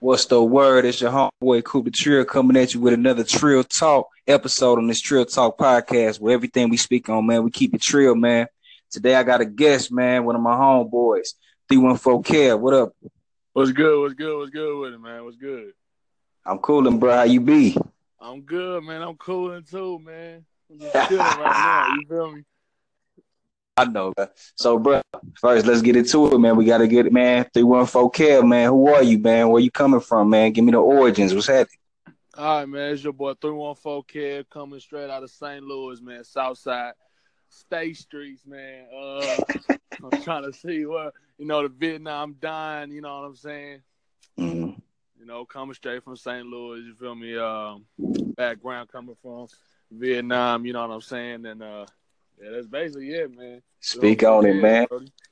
What's 0.00 0.26
the 0.26 0.40
word? 0.40 0.84
It's 0.84 1.00
your 1.00 1.10
homeboy 1.10 1.64
Cooper 1.64 1.90
Trill 1.90 2.24
coming 2.24 2.56
at 2.56 2.72
you 2.72 2.80
with 2.80 2.94
another 2.94 3.24
Trill 3.24 3.64
Talk 3.64 4.08
episode 4.28 4.78
on 4.78 4.86
this 4.86 5.00
Trill 5.00 5.24
Talk 5.24 5.58
podcast 5.58 6.20
where 6.20 6.32
everything 6.32 6.68
we 6.68 6.76
speak 6.76 7.08
on, 7.08 7.26
man, 7.26 7.42
we 7.42 7.50
keep 7.50 7.74
it 7.74 7.82
trill, 7.82 8.14
man. 8.14 8.46
Today 8.92 9.16
I 9.16 9.24
got 9.24 9.40
a 9.40 9.44
guest, 9.44 9.90
man, 9.90 10.24
one 10.24 10.36
of 10.36 10.40
my 10.40 10.54
homeboys, 10.54 11.30
314 11.68 12.22
Kev. 12.22 12.60
What 12.60 12.74
up? 12.74 12.92
What's 13.52 13.72
good? 13.72 14.00
What's 14.00 14.14
good? 14.14 14.38
What's 14.38 14.50
good 14.52 14.80
with 14.80 14.94
it, 14.94 15.00
man? 15.00 15.24
What's 15.24 15.36
good? 15.36 15.72
I'm 16.46 16.58
cooling, 16.58 17.00
bro. 17.00 17.16
How 17.16 17.22
you 17.24 17.40
be? 17.40 17.76
I'm 18.20 18.42
good, 18.42 18.84
man. 18.84 19.02
I'm 19.02 19.16
cooling 19.16 19.64
too, 19.64 19.98
man. 19.98 20.44
I'm 20.70 20.78
just 20.78 20.92
chilling 21.08 21.18
right 21.18 21.88
now. 21.88 21.94
You 21.96 22.06
feel 22.08 22.32
me? 22.36 22.44
I 23.78 23.84
know. 23.84 24.12
So, 24.56 24.76
bro, 24.76 25.00
first 25.40 25.64
let's 25.64 25.82
get 25.82 25.94
into 25.94 26.34
it, 26.34 26.38
man. 26.38 26.56
We 26.56 26.64
gotta 26.64 26.88
get 26.88 27.06
it, 27.06 27.12
man. 27.12 27.46
Three 27.54 27.62
one 27.62 27.86
four 27.86 28.10
Kev, 28.10 28.44
man. 28.44 28.70
Who 28.70 28.88
are 28.88 29.04
you, 29.04 29.18
man? 29.18 29.50
Where 29.50 29.62
you 29.62 29.70
coming 29.70 30.00
from, 30.00 30.30
man? 30.30 30.50
Give 30.52 30.64
me 30.64 30.72
the 30.72 30.78
origins. 30.78 31.32
What's 31.32 31.46
happening? 31.46 31.78
All 32.36 32.58
right, 32.58 32.68
man. 32.68 32.92
It's 32.92 33.04
your 33.04 33.12
boy 33.12 33.34
three 33.34 33.52
one 33.52 33.76
four 33.76 34.02
Kev 34.02 34.50
coming 34.50 34.80
straight 34.80 35.10
out 35.10 35.22
of 35.22 35.30
St. 35.30 35.62
Louis, 35.62 36.00
man. 36.00 36.24
Southside, 36.24 36.94
State 37.48 37.96
Streets, 37.96 38.44
man. 38.44 38.86
Uh, 38.92 39.36
I'm 40.12 40.22
trying 40.22 40.42
to 40.42 40.52
see 40.52 40.84
where 40.84 41.12
you 41.38 41.46
know 41.46 41.62
the 41.62 41.68
Vietnam 41.68 42.34
Don. 42.40 42.90
You 42.90 43.00
know 43.00 43.20
what 43.20 43.26
I'm 43.28 43.36
saying? 43.36 43.82
Mm-hmm. 44.40 44.70
You 45.20 45.26
know, 45.26 45.44
coming 45.44 45.74
straight 45.74 46.02
from 46.02 46.16
St. 46.16 46.44
Louis. 46.44 46.80
You 46.80 46.94
feel 46.94 47.14
me? 47.14 47.38
Um, 47.38 47.84
background 48.36 48.88
coming 48.88 49.16
from 49.22 49.46
Vietnam. 49.92 50.66
You 50.66 50.72
know 50.72 50.80
what 50.80 50.94
I'm 50.94 51.00
saying? 51.00 51.46
And 51.46 51.62
uh, 51.62 51.86
yeah, 52.42 52.50
that's 52.50 52.66
basically 52.66 53.10
it, 53.10 53.36
man. 53.36 53.62
Speak 53.80 54.22
on 54.22 54.46
it, 54.46 54.54
man. 54.54 54.86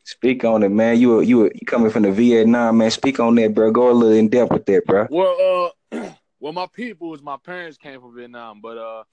Speak 0.04 0.44
on 0.44 0.62
it, 0.62 0.70
man. 0.70 0.98
You 0.98 1.20
you 1.20 1.44
you 1.44 1.66
coming 1.66 1.90
from 1.90 2.02
the 2.02 2.12
Vietnam, 2.12 2.78
man. 2.78 2.90
Speak 2.90 3.18
on 3.20 3.34
that, 3.36 3.54
bro. 3.54 3.70
Go 3.70 3.90
a 3.90 3.92
little 3.92 4.16
in 4.16 4.28
depth 4.28 4.52
with 4.52 4.66
that, 4.66 4.84
bro. 4.86 5.06
Well, 5.10 5.72
uh, 5.92 6.10
well, 6.40 6.52
my 6.52 6.66
people 6.72 7.14
is 7.14 7.22
my 7.22 7.36
parents 7.36 7.76
came 7.76 8.00
from 8.00 8.14
Vietnam, 8.14 8.60
but 8.60 8.78
uh, 8.78 9.04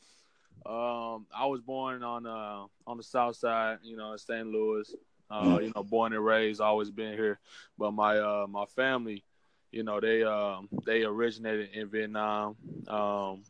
um, 0.65 1.25
I 1.35 1.45
was 1.47 1.61
born 1.61 2.03
on 2.03 2.25
uh 2.25 2.65
on 2.85 2.97
the 2.97 3.03
south 3.03 3.35
side, 3.37 3.79
you 3.83 3.97
know, 3.97 4.11
in 4.11 4.17
St. 4.17 4.47
Louis. 4.47 4.93
Uh, 5.31 5.57
Mm. 5.57 5.63
you 5.63 5.71
know, 5.75 5.83
born 5.83 6.13
and 6.13 6.23
raised, 6.23 6.61
always 6.61 6.91
been 6.91 7.13
here. 7.13 7.39
But 7.77 7.91
my 7.91 8.19
uh 8.19 8.45
my 8.47 8.65
family, 8.65 9.23
you 9.71 9.81
know, 9.81 9.99
they 9.99 10.21
um 10.23 10.69
they 10.85 11.03
originated 11.03 11.71
in 11.73 11.87
Vietnam. 11.87 12.55
Um, 12.87 13.41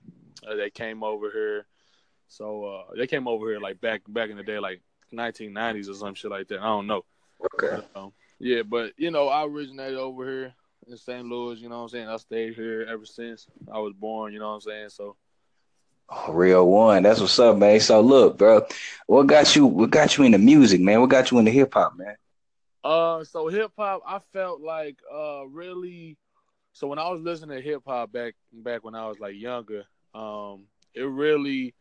they 0.47 0.69
came 0.69 1.03
over 1.03 1.29
here. 1.29 1.65
So 2.33 2.65
uh, 2.65 2.95
they 2.95 3.07
came 3.07 3.27
over 3.27 3.49
here 3.49 3.59
like 3.59 3.79
back 3.79 4.01
back 4.07 4.29
in 4.29 4.37
the 4.37 4.43
day, 4.43 4.59
like 4.59 4.81
1990s 5.13 5.89
or 5.89 5.93
some 5.93 6.15
shit 6.15 6.31
like 6.31 6.47
that. 6.47 6.59
I 6.59 6.65
don't 6.65 6.87
know. 6.87 7.05
Okay. 7.53 7.85
Um, 7.95 8.11
yeah, 8.39 8.63
but 8.63 8.93
you 8.97 9.11
know, 9.11 9.27
I 9.27 9.45
originated 9.45 9.97
over 9.97 10.25
here 10.25 10.53
in 10.87 10.97
St. 10.97 11.25
Louis. 11.25 11.59
You 11.59 11.69
know 11.69 11.77
what 11.77 11.83
I'm 11.83 11.89
saying? 11.89 12.07
I 12.07 12.17
stayed 12.17 12.55
here 12.55 12.87
ever 12.89 13.05
since 13.05 13.47
I 13.71 13.79
was 13.79 13.93
born. 13.93 14.33
You 14.33 14.39
know 14.39 14.49
what 14.49 14.55
I'm 14.55 14.61
saying? 14.61 14.89
So 14.89 15.15
Oh, 16.09 16.33
real 16.33 16.67
one. 16.67 17.03
That's 17.03 17.19
what's 17.19 17.39
up, 17.39 17.57
man. 17.57 17.79
So 17.79 18.01
look, 18.01 18.37
bro, 18.37 18.65
what 19.07 19.27
got 19.27 19.55
you 19.55 19.65
what 19.65 19.89
got 19.89 20.17
you 20.17 20.25
into 20.25 20.37
music, 20.37 20.81
man? 20.81 21.01
What 21.01 21.09
got 21.09 21.31
you 21.31 21.39
into 21.39 21.51
hip 21.51 21.73
hop, 21.73 21.95
man? 21.95 22.15
Uh, 22.83 23.23
so 23.23 23.47
hip 23.47 23.71
hop, 23.77 24.01
I 24.05 24.19
felt 24.33 24.61
like 24.61 24.97
uh 25.13 25.45
really. 25.47 26.17
So 26.73 26.87
when 26.87 26.99
I 26.99 27.09
was 27.09 27.21
listening 27.21 27.57
to 27.57 27.63
hip 27.63 27.83
hop 27.85 28.11
back 28.11 28.35
back 28.51 28.83
when 28.83 28.95
I 28.95 29.07
was 29.07 29.19
like 29.19 29.35
younger, 29.35 29.83
um, 30.13 30.63
it 30.93 31.03
really, 31.03 31.73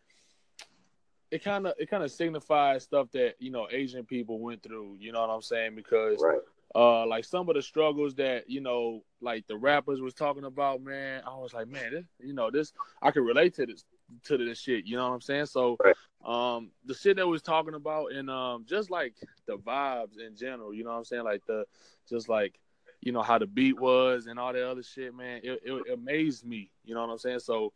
it 1.33 1.43
kind 1.43 1.67
of 1.67 1.73
it 1.79 1.89
kind 1.89 2.05
of 2.05 2.13
signifies 2.13 2.85
stuff 2.85 3.11
that 3.13 3.35
you 3.39 3.51
know 3.51 3.67
Asian 3.71 4.05
people 4.05 4.39
went 4.39 4.63
through. 4.63 4.97
You 5.01 5.13
know 5.13 5.23
what 5.23 5.31
I'm 5.31 5.41
saying? 5.41 5.75
Because 5.75 6.23
Right. 6.23 6.41
uh, 6.75 7.07
like 7.07 7.25
some 7.25 7.49
of 7.49 7.55
the 7.55 7.63
struggles 7.63 8.15
that 8.17 8.49
you 8.51 8.61
know, 8.61 9.03
like 9.23 9.47
the 9.47 9.57
rappers 9.57 10.01
was 10.01 10.13
talking 10.13 10.45
about, 10.45 10.83
man, 10.83 11.23
I 11.27 11.35
was 11.37 11.55
like, 11.55 11.69
man, 11.69 11.91
this, 11.91 12.05
you 12.21 12.35
know, 12.35 12.51
this 12.51 12.75
I 13.01 13.11
can 13.11 13.25
relate 13.25 13.55
to 13.55 13.67
this 13.67 13.85
to 14.25 14.37
this 14.37 14.61
shit. 14.61 14.85
You 14.85 14.97
know 14.97 15.09
what 15.09 15.15
I'm 15.15 15.21
saying? 15.23 15.47
So, 15.47 15.79
Right. 15.83 15.97
um, 16.23 16.71
the 16.85 16.93
shit 16.95 17.17
that 17.17 17.27
was 17.27 17.41
talking 17.41 17.75
about, 17.75 18.13
and 18.13 18.29
um, 18.29 18.67
just 18.69 18.91
like 18.91 19.15
the 19.47 19.57
vibes 19.57 20.19
in 20.19 20.37
general. 20.37 20.75
You 20.75 20.85
know 20.85 20.91
what 20.91 20.99
I'm 20.99 21.05
saying? 21.05 21.25
Like 21.25 21.47
the 21.47 21.65
just 22.07 22.29
like 22.29 22.61
you 23.01 23.13
know 23.13 23.23
how 23.23 23.39
the 23.39 23.47
beat 23.47 23.81
was 23.81 24.27
and 24.27 24.39
all 24.39 24.53
that 24.53 24.69
other 24.69 24.83
shit, 24.83 25.15
man. 25.15 25.41
It, 25.43 25.63
it, 25.65 25.73
it 25.73 25.93
amazed 25.95 26.45
me. 26.45 26.71
You 26.85 26.95
know 26.95 27.01
what 27.01 27.11
I'm 27.11 27.19
saying? 27.19 27.41
So, 27.41 27.73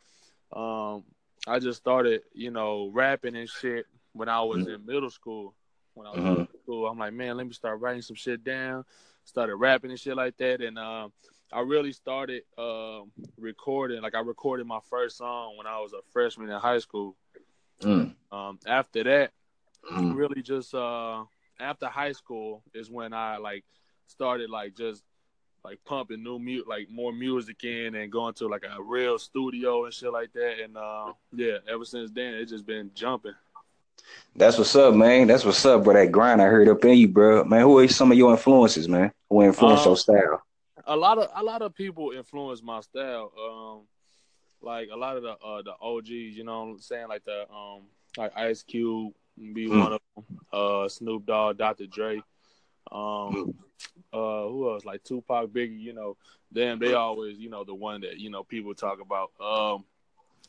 um, 0.53 1.05
I 1.47 1.59
just 1.59 1.79
started, 1.79 2.23
you 2.33 2.51
know, 2.51 2.91
rapping 2.93 3.37
and 3.37 3.49
shit 3.49 3.87
when 4.13 4.29
I 4.29 4.41
was 4.43 4.67
in 4.67 4.85
middle 4.85 5.11
school. 5.11 5.55
When 5.95 6.07
I 6.07 6.11
was 6.11 6.19
in 6.19 6.25
Mhm. 6.25 6.31
middle 6.39 6.49
school, 6.63 6.87
I'm 6.89 6.99
like, 6.99 7.13
man, 7.13 7.37
let 7.37 7.47
me 7.47 7.53
start 7.53 7.81
writing 7.81 8.03
some 8.03 8.17
shit 8.17 8.43
down. 8.45 8.85
Started 9.25 9.57
rapping 9.57 9.91
and 9.91 9.99
shit 9.99 10.17
like 10.17 10.37
that, 10.39 10.61
and 10.61 10.79
um, 10.79 11.13
I 11.53 11.61
really 11.61 11.93
started 11.93 12.43
um 12.59 13.11
recording. 13.39 14.03
Like 14.03 14.15
I 14.15 14.21
recorded 14.21 14.67
my 14.67 14.81
first 14.91 15.17
song 15.17 15.57
when 15.57 15.67
I 15.67 15.81
was 15.81 15.93
a 15.93 16.03
freshman 16.13 16.51
in 16.51 16.59
high 16.61 16.79
school. 16.79 17.17
Mm. 17.83 18.15
Um, 18.31 18.59
after 18.67 19.03
that, 19.05 19.33
Mm. 19.91 20.15
really 20.17 20.43
just 20.43 20.75
uh 20.75 21.25
after 21.61 21.87
high 21.87 22.13
school 22.13 22.63
is 22.75 22.91
when 22.91 23.13
I 23.13 23.37
like 23.39 23.65
started 24.07 24.51
like 24.51 24.75
just 24.77 25.03
like 25.67 25.81
pumping 25.85 26.23
new 26.23 26.39
mu 26.39 26.63
like 26.69 26.89
more 26.89 27.13
music 27.13 27.65
in 27.65 27.95
and 27.97 28.13
going 28.13 28.33
to 28.35 28.47
like 28.47 28.63
a 28.79 28.81
real 28.83 29.19
studio 29.19 29.85
and 29.85 29.93
shit 29.93 30.13
like 30.13 30.33
that 30.33 30.55
and 30.63 30.77
uh 30.77 31.13
yeah 31.35 31.57
ever 31.69 31.85
since 31.85 32.09
then 32.13 32.35
it's 32.35 32.53
just 32.53 32.65
been 32.67 32.89
jumping 32.95 33.35
That's 34.37 34.59
what's 34.59 34.77
up, 34.77 34.95
man. 34.95 35.27
That's 35.27 35.45
what's 35.45 35.65
up, 35.67 35.83
bro. 35.83 35.95
That 35.95 36.13
grind 36.13 36.41
I 36.41 36.45
heard 36.45 36.69
up 36.69 36.85
in 36.85 36.97
you, 36.99 37.09
bro. 37.09 37.43
Man, 37.45 37.63
who 37.63 37.79
are 37.79 37.89
some 37.89 38.13
of 38.13 38.19
your 38.19 38.31
influences, 38.31 38.87
man? 38.89 39.11
Who 39.31 39.43
influenced 39.43 39.85
Um, 39.87 39.91
your 39.91 39.97
style? 39.97 40.43
a 40.87 40.95
lot 40.97 41.19
of 41.19 41.29
a 41.35 41.43
lot 41.43 41.63
of 41.63 41.75
people 41.75 42.13
influence 42.13 42.63
my 42.63 42.81
style 42.81 43.33
um 43.47 43.87
like 44.63 44.89
a 44.93 44.97
lot 44.97 45.17
of 45.17 45.23
the 45.25 45.35
uh 45.45 45.63
the 45.63 45.75
OGs 45.81 46.37
you 46.39 46.45
know 46.45 46.61
what 46.65 46.71
I'm 46.75 46.79
saying 46.81 47.09
like 47.09 47.25
the 47.25 47.41
um 47.51 47.81
like 48.17 48.33
Ice 48.37 48.63
Cube 48.63 49.13
be 49.55 49.67
Mm. 49.67 49.79
one 49.81 49.93
of 49.95 50.01
them 50.15 50.25
uh 50.53 50.89
Snoop 50.89 51.27
Dogg 51.27 51.59
Dr. 51.59 51.87
Dre 51.87 52.23
um 52.93 53.55
uh 54.13 54.47
who 54.47 54.71
else 54.73 54.85
like 54.85 55.03
Tupac 55.03 55.49
Biggie 55.51 55.81
you 55.81 55.93
know 55.93 56.17
damn 56.53 56.79
they 56.79 56.95
always 56.95 57.39
you 57.39 57.51
know 57.51 57.65
the 57.65 57.75
one 57.75 58.01
that 58.03 58.19
you 58.19 58.31
know 58.31 58.43
people 58.45 58.75
talk 58.75 59.01
about 59.01 59.31
um 59.41 59.85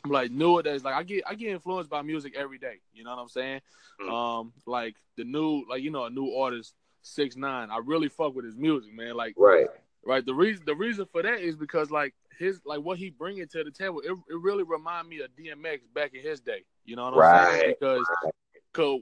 I'm 0.06 0.12
like 0.12 0.32
new 0.32 0.46
nowadays 0.48 0.84
like 0.84 0.94
I 0.94 1.04
get 1.04 1.24
I 1.28 1.34
get 1.36 1.50
influenced 1.52 1.90
by 1.90 2.02
music 2.04 2.36
every 2.38 2.58
day 2.60 2.76
you 2.94 3.04
know 3.04 3.10
what 3.16 3.22
I'm 3.22 3.30
saying 3.30 3.62
Mm. 4.00 4.12
um 4.40 4.54
like 4.68 4.96
the 5.16 5.24
new 5.24 5.64
like 5.68 5.82
you 5.82 5.90
know 5.90 6.04
a 6.06 6.10
new 6.12 6.32
artist 6.36 6.76
six 7.02 7.36
nine 7.36 7.70
I 7.72 7.80
really 7.84 8.10
fuck 8.10 8.36
with 8.36 8.46
his 8.46 8.56
music 8.56 8.94
man 8.94 9.16
like 9.16 9.34
Right. 9.36 9.66
right 10.06 10.24
the 10.24 10.36
reason 10.36 10.64
the 10.68 10.76
reason 10.76 11.08
for 11.12 11.24
that 11.24 11.40
is 11.40 11.56
because 11.56 11.90
like 11.90 12.14
his 12.38 12.62
like 12.64 12.82
what 12.82 13.00
he 13.00 13.10
bringing 13.10 13.48
to 13.48 13.64
the 13.64 13.72
table 13.72 14.02
it, 14.02 14.12
it 14.12 14.40
really 14.40 14.62
remind 14.64 15.10
me 15.10 15.20
of 15.22 15.32
DMX 15.36 15.80
back 15.96 16.14
in 16.14 16.22
his 16.22 16.40
day 16.40 16.64
you 16.86 16.96
know 16.96 17.10
what 17.10 17.16
I'm 17.16 17.48
saying 17.48 17.60
Right. 17.62 17.76
because 17.80 18.08
cause 18.74 19.00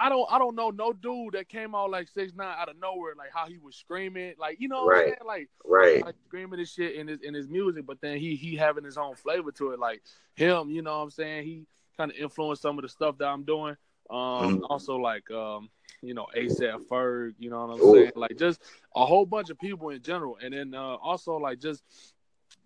I 0.00 0.08
don't 0.08 0.26
I 0.32 0.38
don't 0.38 0.56
know 0.56 0.70
no 0.70 0.92
dude 0.92 1.34
that 1.34 1.48
came 1.48 1.74
out 1.74 1.90
like 1.90 2.08
six 2.08 2.32
nine 2.34 2.54
out 2.58 2.68
of 2.70 2.76
nowhere 2.80 3.12
like 3.16 3.30
how 3.34 3.46
he 3.46 3.58
was 3.58 3.76
screaming 3.76 4.34
like 4.38 4.58
you 4.60 4.66
know 4.68 4.84
what 4.84 4.88
Right. 4.94 5.14
I'm 5.20 5.26
like 5.26 5.48
Right. 5.64 6.04
like 6.04 6.14
screaming 6.26 6.58
this 6.58 6.72
shit 6.72 6.94
in 6.94 7.06
his 7.06 7.20
in 7.20 7.34
his 7.34 7.48
music, 7.48 7.84
but 7.86 8.00
then 8.00 8.18
he 8.18 8.34
he 8.34 8.56
having 8.56 8.84
his 8.84 8.96
own 8.96 9.14
flavor 9.14 9.52
to 9.52 9.72
it. 9.72 9.78
Like 9.78 10.02
him, 10.34 10.70
you 10.70 10.82
know 10.82 10.96
what 10.98 11.04
I'm 11.04 11.10
saying? 11.10 11.44
He 11.44 11.66
kind 11.96 12.10
of 12.10 12.16
influenced 12.16 12.62
some 12.62 12.78
of 12.78 12.82
the 12.82 12.88
stuff 12.88 13.18
that 13.18 13.28
I'm 13.28 13.44
doing. 13.44 13.76
Um 14.08 14.58
Mhm. 14.60 14.66
also 14.70 14.96
like 14.96 15.30
um, 15.30 15.68
you 16.02 16.14
know, 16.14 16.26
ASAP 16.36 16.86
Ferg, 16.88 17.34
you 17.38 17.50
know 17.50 17.66
what 17.66 17.74
I'm 17.74 17.80
Ooh. 17.82 17.92
saying? 17.92 18.12
Like 18.16 18.36
just 18.38 18.60
a 18.96 19.04
whole 19.04 19.26
bunch 19.26 19.50
of 19.50 19.58
people 19.58 19.90
in 19.90 20.00
general. 20.02 20.38
And 20.42 20.54
then 20.54 20.74
uh 20.74 20.96
also 20.96 21.36
like 21.36 21.60
just 21.60 21.82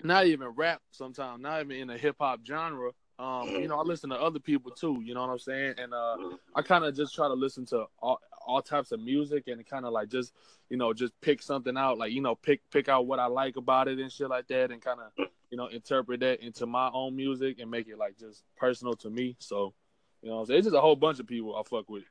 not 0.03 0.27
even 0.27 0.49
rap 0.49 0.81
sometimes, 0.93 1.43
not 1.43 1.61
even 1.62 1.77
in 1.77 1.89
the 1.89 1.99
hip 1.99 2.16
hop 2.21 2.41
genre. 2.47 2.93
Um, 3.19 3.49
you 3.49 3.69
know, 3.69 3.79
I 3.79 3.83
listen 3.83 4.11
to 4.11 4.17
other 4.17 4.41
people 4.41 4.73
too, 4.73 5.01
you 5.05 5.15
know 5.15 5.21
what 5.21 5.31
I'm 5.31 5.39
saying? 5.39 5.75
And 5.79 5.95
uh 5.95 6.17
I 6.55 6.63
kind 6.63 6.85
of 6.85 6.97
just 6.97 7.15
try 7.15 7.29
to 7.29 7.35
listen 7.35 7.65
to 7.67 7.85
all, 8.03 8.21
all 8.45 8.61
types 8.61 8.91
of 8.91 9.01
music 9.01 9.45
and 9.47 9.65
kind 9.65 9.85
of 9.85 9.93
like 9.93 10.09
just 10.09 10.33
you 10.69 10.77
know 10.77 10.93
just 10.93 11.13
pick 11.21 11.41
something 11.41 11.77
out 11.77 11.97
like 11.97 12.13
you 12.13 12.21
know 12.21 12.34
pick 12.34 12.61
pick 12.71 12.89
out 12.89 13.07
what 13.07 13.21
I 13.21 13.27
like 13.27 13.57
about 13.57 13.87
it 13.87 14.01
and 14.01 14.11
shit 14.11 14.28
like 14.28 14.49
that 14.49 14.72
and 14.72 14.83
kind 14.83 14.99
of 15.01 15.27
you 15.51 15.57
know 15.57 15.69
interpret 15.69 16.21
that 16.21 16.41
into 16.41 16.66
my 16.66 16.91
own 16.93 17.15
music 17.15 17.61
and 17.61 17.71
make 17.71 17.89
it 17.89 17.99
like 17.99 18.19
just 18.19 18.43
personal 18.57 18.95
to 18.95 19.11
me. 19.11 19.37
So 19.39 19.75
you 20.22 20.31
know, 20.31 20.37
what 20.37 20.41
I'm 20.41 20.47
saying? 20.47 20.59
it's 20.59 20.67
just 20.67 20.77
a 20.77 20.81
whole 20.81 20.97
bunch 20.97 21.21
of 21.21 21.27
people 21.27 21.55
I 21.55 21.63
fuck 21.63 21.89
with. 21.89 22.05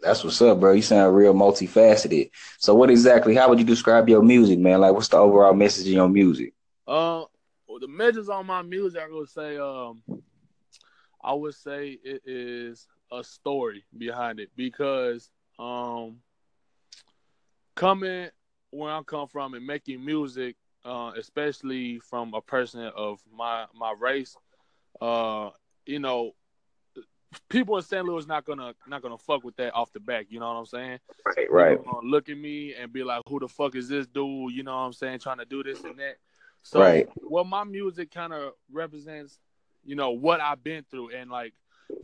That's 0.00 0.22
what's 0.22 0.40
up, 0.40 0.60
bro. 0.60 0.72
You 0.72 0.82
sound 0.82 1.16
real 1.16 1.34
multifaceted. 1.34 2.30
So 2.58 2.74
what 2.74 2.88
exactly 2.88 3.34
how 3.34 3.48
would 3.48 3.58
you 3.58 3.64
describe 3.64 4.08
your 4.08 4.22
music, 4.22 4.58
man? 4.58 4.80
Like 4.80 4.94
what's 4.94 5.08
the 5.08 5.16
overall 5.16 5.52
message 5.54 5.88
in 5.88 5.94
your 5.94 6.08
music? 6.08 6.54
Uh, 6.86 7.24
well, 7.66 7.80
the 7.80 7.88
measures 7.88 8.28
on 8.28 8.46
my 8.46 8.62
music, 8.62 9.02
I 9.02 9.12
would 9.12 9.28
say, 9.28 9.58
um, 9.58 10.02
I 11.28 11.34
would 11.34 11.54
say 11.54 11.98
it 12.02 12.22
is 12.24 12.88
a 13.12 13.22
story 13.22 13.84
behind 13.98 14.40
it 14.40 14.48
because, 14.56 15.30
um, 15.58 16.16
coming 17.74 18.30
where 18.70 18.90
I 18.92 19.02
come 19.02 19.28
from 19.28 19.52
and 19.52 19.66
making 19.66 20.02
music, 20.02 20.56
uh, 20.86 21.12
especially 21.18 21.98
from 21.98 22.32
a 22.32 22.40
person 22.40 22.90
of 22.96 23.20
my 23.30 23.66
my 23.74 23.94
race, 23.98 24.36
uh, 25.02 25.50
you 25.84 25.98
know, 25.98 26.32
people 27.50 27.76
in 27.76 27.82
St. 27.82 28.06
Louis 28.06 28.26
not 28.26 28.46
gonna 28.46 28.74
not 28.86 29.02
gonna 29.02 29.18
fuck 29.18 29.44
with 29.44 29.56
that 29.56 29.74
off 29.74 29.92
the 29.92 30.00
back. 30.00 30.28
You 30.30 30.40
know 30.40 30.48
what 30.48 30.58
I'm 30.58 30.64
saying? 30.66 30.98
Right, 31.26 31.50
right. 31.50 31.84
Gonna 31.84 32.06
look 32.06 32.30
at 32.30 32.38
me 32.38 32.72
and 32.72 32.90
be 32.90 33.04
like, 33.04 33.20
"Who 33.28 33.38
the 33.38 33.48
fuck 33.48 33.74
is 33.74 33.90
this 33.90 34.06
dude?" 34.06 34.54
You 34.54 34.62
know 34.62 34.72
what 34.74 34.82
I'm 34.84 34.92
saying? 34.94 35.18
Trying 35.18 35.38
to 35.38 35.44
do 35.44 35.62
this 35.62 35.84
and 35.84 35.98
that. 35.98 36.16
So 36.62 36.80
Right. 36.80 37.06
what 37.16 37.46
my 37.46 37.64
music 37.64 38.10
kind 38.10 38.32
of 38.32 38.54
represents, 38.72 39.38
you 39.88 39.96
know, 39.96 40.10
what 40.10 40.40
I've 40.40 40.62
been 40.62 40.84
through, 40.90 41.10
and 41.16 41.30
like 41.30 41.54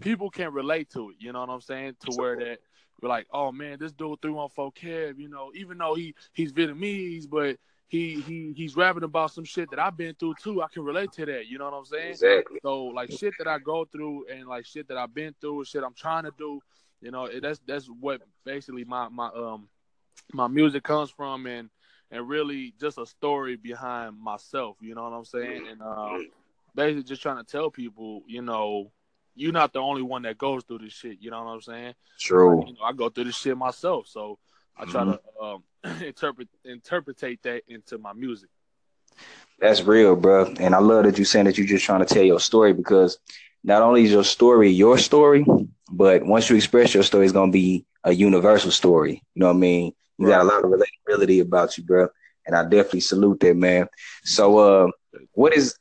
people 0.00 0.31
can 0.31 0.52
relate 0.54 0.90
to 0.92 1.10
it. 1.10 1.16
You 1.19 1.32
know 1.32 1.40
what 1.40 1.50
I'm 1.50 1.60
saying? 1.60 1.96
To 2.00 2.16
where 2.16 2.34
that 2.36 2.58
we're 3.02 3.10
like, 3.10 3.26
oh 3.31 3.52
man, 3.52 3.76
this 3.78 3.92
dude 3.92 4.22
three 4.22 4.31
one 4.31 4.48
four 4.48 4.72
Kev, 4.72 5.19
you 5.19 5.28
know, 5.28 5.52
even 5.54 5.76
though 5.76 5.94
he 5.94 6.14
he's 6.32 6.50
Vietnamese, 6.50 7.28
but 7.28 7.58
he 7.88 8.22
he 8.22 8.54
he's 8.56 8.75
rapping 8.75 9.02
about 9.02 9.32
some 9.32 9.44
shit 9.44 9.69
that 9.70 9.78
I've 9.78 9.98
been 9.98 10.14
through 10.14 10.34
too. 10.42 10.62
I 10.62 10.69
can 10.72 10.82
relate 10.82 11.12
to 11.12 11.26
that. 11.26 11.46
You 11.46 11.58
know 11.58 11.66
what 11.66 11.75
I'm 11.75 11.84
saying? 11.84 12.12
Exactly. 12.12 12.58
So 12.62 12.84
like 12.86 13.12
shit 13.12 13.34
that 13.38 13.46
I 13.46 13.58
go 13.58 13.84
through 13.84 14.25
and 14.32 14.48
like 14.48 14.64
shit 14.64 14.88
that 14.88 14.96
I've 14.96 15.14
been 15.14 15.34
through, 15.42 15.58
and 15.58 15.66
shit 15.66 15.84
I'm 15.84 15.92
trying 15.92 16.25
to 16.25 16.32
do, 16.38 16.62
you 17.02 17.10
know, 17.10 17.26
it, 17.26 17.42
that's 17.42 17.60
that's 17.66 17.87
what 17.87 18.22
basically 18.46 18.84
my 18.84 19.10
my 19.10 19.28
um 19.28 19.69
my 20.32 20.48
music 20.48 20.84
comes 20.84 21.10
from 21.10 21.44
and 21.46 21.69
and 22.10 22.26
really 22.26 22.72
just 22.80 22.96
a 22.96 23.04
story 23.04 23.56
behind 23.56 24.19
myself, 24.19 24.78
you 24.80 24.94
know 24.94 25.02
what 25.04 25.12
I'm 25.12 25.26
saying? 25.26 25.66
And 25.70 25.82
um 25.82 26.30
basically 26.75 27.05
just 27.05 27.23
trying 27.23 27.38
to 27.38 27.44
tell 27.44 27.71
people, 27.71 28.23
you 28.26 28.43
know, 28.43 28.91
you're 29.35 29.53
not 29.53 29.73
the 29.73 29.81
only 29.81 30.03
one 30.03 30.23
that 30.23 30.38
goes 30.38 30.65
through 30.65 30.79
this 30.79 30.93
shit, 30.93 31.19
you 31.21 31.31
know 31.31 31.43
what 31.43 31.50
I'm 31.50 31.61
saying? 31.61 31.94
True. 32.21 32.65
You 32.67 32.75
know, 32.75 32.82
I 32.85 32.93
go 32.93 33.09
through 33.09 33.25
this 33.25 33.37
shit 33.37 33.56
myself, 33.56 34.06
so 34.06 34.38
I 34.76 34.85
try 34.85 35.05
to 35.05 35.21
um 35.41 35.62
interpret 36.03 36.49
interpretate 36.65 37.43
that 37.43 37.62
into 37.69 37.99
my 37.99 38.12
music. 38.12 38.49
That's 39.59 39.82
real, 39.82 40.17
bro. 40.17 40.53
And 40.59 40.75
I 40.75 40.79
love 40.79 41.05
that 41.05 41.19
you 41.19 41.25
saying 41.25 41.47
that 41.47 41.56
you're 41.56 41.67
just 41.67 41.85
trying 41.85 42.05
to 42.05 42.12
tell 42.12 42.23
your 42.23 42.41
story 42.41 42.73
because 42.73 43.19
not 43.62 43.82
only 43.82 44.05
is 44.05 44.11
your 44.11 44.25
story 44.25 44.71
your 44.71 44.99
story, 44.99 45.44
but 45.91 46.25
once 46.25 46.50
you 46.50 46.56
express 46.56 46.94
your 46.94 47.03
story, 47.03 47.25
it's 47.25 47.32
gonna 47.32 47.53
be 47.53 47.87
a 48.05 48.12
universal 48.12 48.71
story. 48.71 49.23
You 49.35 49.41
know 49.41 49.47
what 49.47 49.56
I 49.56 49.59
mean? 49.59 49.93
You 50.19 50.29
got 50.29 50.43
a 50.43 50.44
lot 50.44 50.65
of 50.65 50.71
relatability 50.71 51.41
about 51.41 51.76
you, 51.76 51.85
bro. 51.85 52.09
And 52.47 52.55
I 52.55 52.62
definitely 52.62 53.00
salute 53.00 53.41
that, 53.41 53.56
man. 53.56 53.88
So, 54.23 54.59
uh, 54.59 54.88
what 55.32 55.55
is 55.55 55.75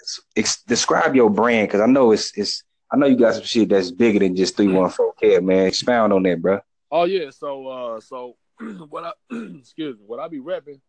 describe 0.67 1.15
your 1.15 1.29
brand? 1.29 1.67
Because 1.67 1.81
I 1.81 1.85
know 1.85 2.11
it's 2.11 2.35
it's 2.37 2.63
I 2.91 2.97
know 2.97 3.07
you 3.07 3.17
got 3.17 3.35
some 3.35 3.43
shit 3.43 3.69
that's 3.69 3.91
bigger 3.91 4.19
than 4.19 4.35
just 4.35 4.55
three 4.55 4.67
one 4.67 4.89
four 4.89 5.13
K, 5.13 5.39
man. 5.39 5.67
Expound 5.67 6.13
on 6.13 6.23
that, 6.23 6.41
bro. 6.41 6.59
Oh 6.91 7.05
yeah, 7.05 7.29
so 7.31 7.67
uh 7.67 7.99
so 7.99 8.35
what 8.89 9.03
I 9.03 9.11
excuse 9.59 9.97
me, 9.97 10.03
what 10.05 10.19
I 10.19 10.27
be 10.27 10.39
repping 10.39 10.79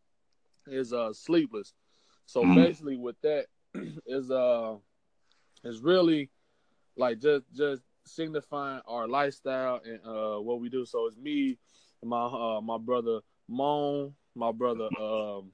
is 0.66 0.92
uh 0.92 1.12
sleepless. 1.12 1.72
So 2.26 2.42
Mhm. 2.44 2.54
basically 2.54 2.96
with 2.96 3.16
that 3.22 3.46
is 4.06 4.30
uh 4.30 4.76
is 5.64 5.80
really 5.80 6.30
like 6.96 7.20
just 7.20 7.44
just 7.54 7.82
signifying 8.06 8.82
our 8.86 9.08
lifestyle 9.08 9.80
and 9.84 10.00
uh 10.06 10.40
what 10.40 10.60
we 10.60 10.68
do. 10.68 10.84
So 10.84 11.06
it's 11.06 11.16
me 11.16 11.58
and 12.02 12.10
my 12.10 12.24
uh 12.26 12.60
my 12.60 12.78
brother 12.78 13.20
Moan, 13.48 14.14
my 14.34 14.52
brother 14.52 14.88
um 14.98 15.52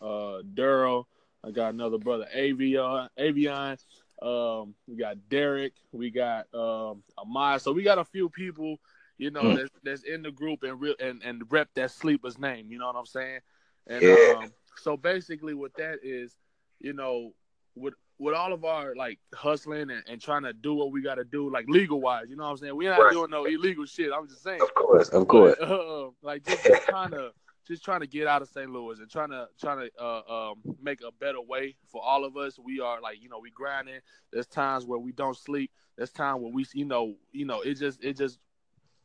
uh 0.00 0.42
Daryl, 0.54 1.04
I 1.44 1.50
got 1.50 1.74
another 1.74 1.98
brother 1.98 2.26
Avion 2.36 3.08
Avion, 3.18 3.78
um 4.22 4.74
we 4.86 4.96
got 4.96 5.16
Derek, 5.28 5.74
we 5.92 6.10
got 6.10 6.46
um 6.54 7.02
Amaya. 7.18 7.60
So 7.60 7.72
we 7.72 7.82
got 7.82 7.98
a 7.98 8.04
few 8.04 8.28
people 8.28 8.78
you 9.18 9.32
know, 9.32 9.42
Mm. 9.42 9.56
that's, 9.56 9.70
that's 9.82 10.02
in 10.04 10.22
the 10.22 10.30
group 10.30 10.62
and 10.62 10.80
real 10.80 10.94
and, 11.00 11.20
and 11.24 11.42
rep 11.50 11.68
that 11.74 11.90
sleeper's 11.90 12.38
name. 12.38 12.70
You 12.70 12.78
know 12.78 12.86
what 12.86 12.96
I'm 12.96 13.06
saying? 13.06 13.40
And 13.88 14.04
Yeah. 14.04 14.14
um, 14.14 14.52
so 14.76 14.96
basically, 14.96 15.54
what 15.54 15.74
that 15.76 15.98
is, 16.02 16.36
you 16.80 16.92
know, 16.92 17.34
with 17.74 17.94
with 18.20 18.34
all 18.34 18.52
of 18.52 18.64
our 18.64 18.94
like 18.94 19.18
hustling 19.34 19.90
and, 19.90 20.02
and 20.08 20.20
trying 20.20 20.42
to 20.44 20.52
do 20.52 20.74
what 20.74 20.92
we 20.92 21.02
got 21.02 21.16
to 21.16 21.24
do, 21.24 21.50
like 21.50 21.68
legal 21.68 22.00
wise, 22.00 22.26
you 22.28 22.36
know 22.36 22.44
what 22.44 22.50
I'm 22.50 22.56
saying? 22.58 22.76
We're 22.76 22.90
not 22.90 23.02
Right. 23.02 23.12
doing 23.12 23.30
no 23.30 23.44
illegal 23.44 23.86
shit. 23.86 24.12
I'm 24.12 24.28
just 24.28 24.42
saying, 24.42 24.60
Of 24.60 24.74
course, 24.74 25.08
of 25.08 25.26
course. 25.28 25.56
But, 25.58 25.68
uh, 25.70 26.10
like 26.22 26.44
just, 26.44 26.64
kind 26.86 27.12
to 27.12 27.32
just 27.68 27.84
trying 27.84 28.00
to 28.00 28.06
get 28.06 28.26
out 28.26 28.42
of 28.42 28.48
St. 28.48 28.70
Louis 28.70 28.98
and 28.98 29.10
trying 29.10 29.30
to 29.30 29.48
trying 29.60 29.88
to 29.88 30.02
uh, 30.02 30.50
um, 30.50 30.76
make 30.82 31.00
a 31.02 31.12
better 31.12 31.40
way 31.40 31.76
for 31.92 32.02
all 32.02 32.24
of 32.24 32.36
us. 32.36 32.58
We 32.58 32.80
are 32.80 33.00
like 33.00 33.22
you 33.22 33.28
know 33.28 33.38
we 33.38 33.50
grinding. 33.50 34.00
There's 34.32 34.46
times 34.46 34.86
where 34.86 34.98
we 34.98 35.12
don't 35.12 35.36
sleep. 35.36 35.70
There's 35.96 36.10
time 36.10 36.40
where 36.40 36.50
we 36.50 36.64
you 36.72 36.86
know 36.86 37.14
you 37.32 37.44
know 37.44 37.60
it 37.60 37.74
just 37.74 38.02
it 38.02 38.16
just 38.16 38.38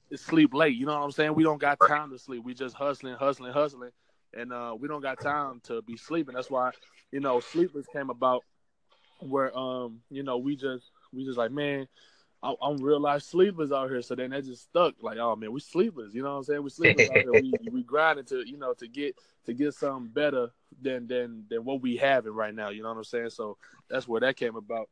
it 0.09 0.19
sleep 0.19 0.53
late. 0.53 0.75
You 0.75 0.85
know 0.85 0.97
what 0.97 1.03
I'm 1.03 1.11
saying? 1.11 1.35
We 1.35 1.43
don't 1.43 1.61
got 1.61 1.79
time 1.81 2.11
to 2.11 2.17
sleep. 2.17 2.43
We 2.43 2.53
just 2.53 2.75
hustling, 2.75 3.15
hustling, 3.15 3.51
hustling, 3.53 3.91
and 4.33 4.53
uh, 4.53 4.75
we 4.79 4.87
don't 4.87 5.01
got 5.01 5.19
time 5.19 5.59
to 5.65 5.81
be 5.81 5.97
sleeping. 5.97 6.35
That's 6.35 6.49
why 6.49 6.71
you 7.11 7.19
know 7.19 7.41
sleepers 7.41 7.85
came 7.91 8.09
about 8.09 8.43
where 9.19 9.55
um 9.57 10.01
you 10.09 10.23
know 10.23 10.37
we 10.37 10.55
just 10.55 10.91
we 11.13 11.25
just 11.25 11.37
like 11.37 11.51
man. 11.51 11.87
I- 12.43 12.55
I'm 12.61 12.77
real 12.77 12.99
life 12.99 13.23
sleepers 13.23 13.71
out 13.71 13.89
here, 13.89 14.01
so 14.01 14.15
then 14.15 14.31
that 14.31 14.43
just 14.43 14.63
stuck. 14.63 14.95
Like, 15.01 15.17
oh 15.17 15.35
man, 15.35 15.51
we 15.53 15.61
sleepers. 15.61 16.13
You 16.13 16.21
know 16.23 16.31
what 16.31 16.37
I'm 16.39 16.43
saying? 16.43 16.63
We 16.63 16.69
sleepers 16.81 17.09
out 17.09 17.21
here. 17.23 17.33
We 17.33 17.57
we 17.71 17.83
grinding 17.83 18.25
to 18.25 18.47
you 18.47 18.57
know 18.57 18.73
to 18.73 18.87
get 18.87 19.15
to 19.45 19.53
get 19.53 19.73
something 19.73 20.09
better 20.11 20.49
than 20.81 21.07
than 21.07 21.45
than 21.49 21.63
what 21.63 21.81
we 21.81 21.95
having 21.97 22.33
right 22.33 22.53
now. 22.53 22.69
You 22.69 22.83
know 22.83 22.89
what 22.89 22.97
I'm 22.97 23.03
saying? 23.05 23.29
So 23.29 23.57
that's 23.89 24.07
where 24.07 24.21
that 24.21 24.35
came 24.35 24.55
about. 24.55 24.89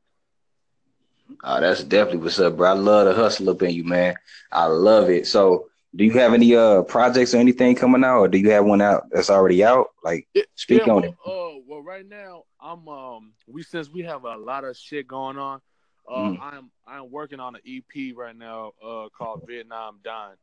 Oh, 1.43 1.59
that's 1.61 1.83
definitely 1.83 2.19
what's 2.21 2.39
up, 2.39 2.57
bro. 2.57 2.69
I 2.69 2.73
love 2.73 3.05
the 3.05 3.13
hustle 3.13 3.49
up 3.49 3.61
in 3.61 3.71
you, 3.71 3.83
man. 3.83 4.15
I 4.51 4.65
love 4.65 5.09
it. 5.09 5.27
So, 5.27 5.69
do 5.95 6.03
you 6.03 6.11
have 6.13 6.33
any 6.33 6.55
uh 6.55 6.83
projects 6.83 7.33
or 7.33 7.37
anything 7.37 7.75
coming 7.75 8.03
out, 8.03 8.19
or 8.19 8.27
do 8.27 8.37
you 8.37 8.51
have 8.51 8.65
one 8.65 8.81
out 8.81 9.09
that's 9.11 9.29
already 9.29 9.63
out? 9.63 9.87
Like, 10.03 10.27
Yeah, 10.33 10.43
speak 10.55 10.85
yeah, 10.85 10.93
on 10.93 11.01
well, 11.01 11.11
it. 11.11 11.15
Uh, 11.25 11.61
well, 11.67 11.81
right 11.81 12.07
now 12.07 12.43
I'm 12.61 12.87
um 12.87 13.33
we 13.47 13.63
since 13.63 13.89
we 13.89 14.01
have 14.01 14.23
a 14.25 14.37
lot 14.37 14.63
of 14.63 14.75
shit 14.77 15.07
going 15.07 15.37
on. 15.37 15.61
Uh, 16.07 16.11
Mm. 16.13 16.37
I'm 16.41 16.71
I'm 16.87 17.11
working 17.11 17.39
on 17.39 17.55
an 17.55 17.61
EP 17.65 18.15
right 18.15 18.35
now. 18.35 18.73
Uh, 18.83 19.07
called 19.17 19.43
Vietnam. 19.47 19.99
Mm. 20.05 20.33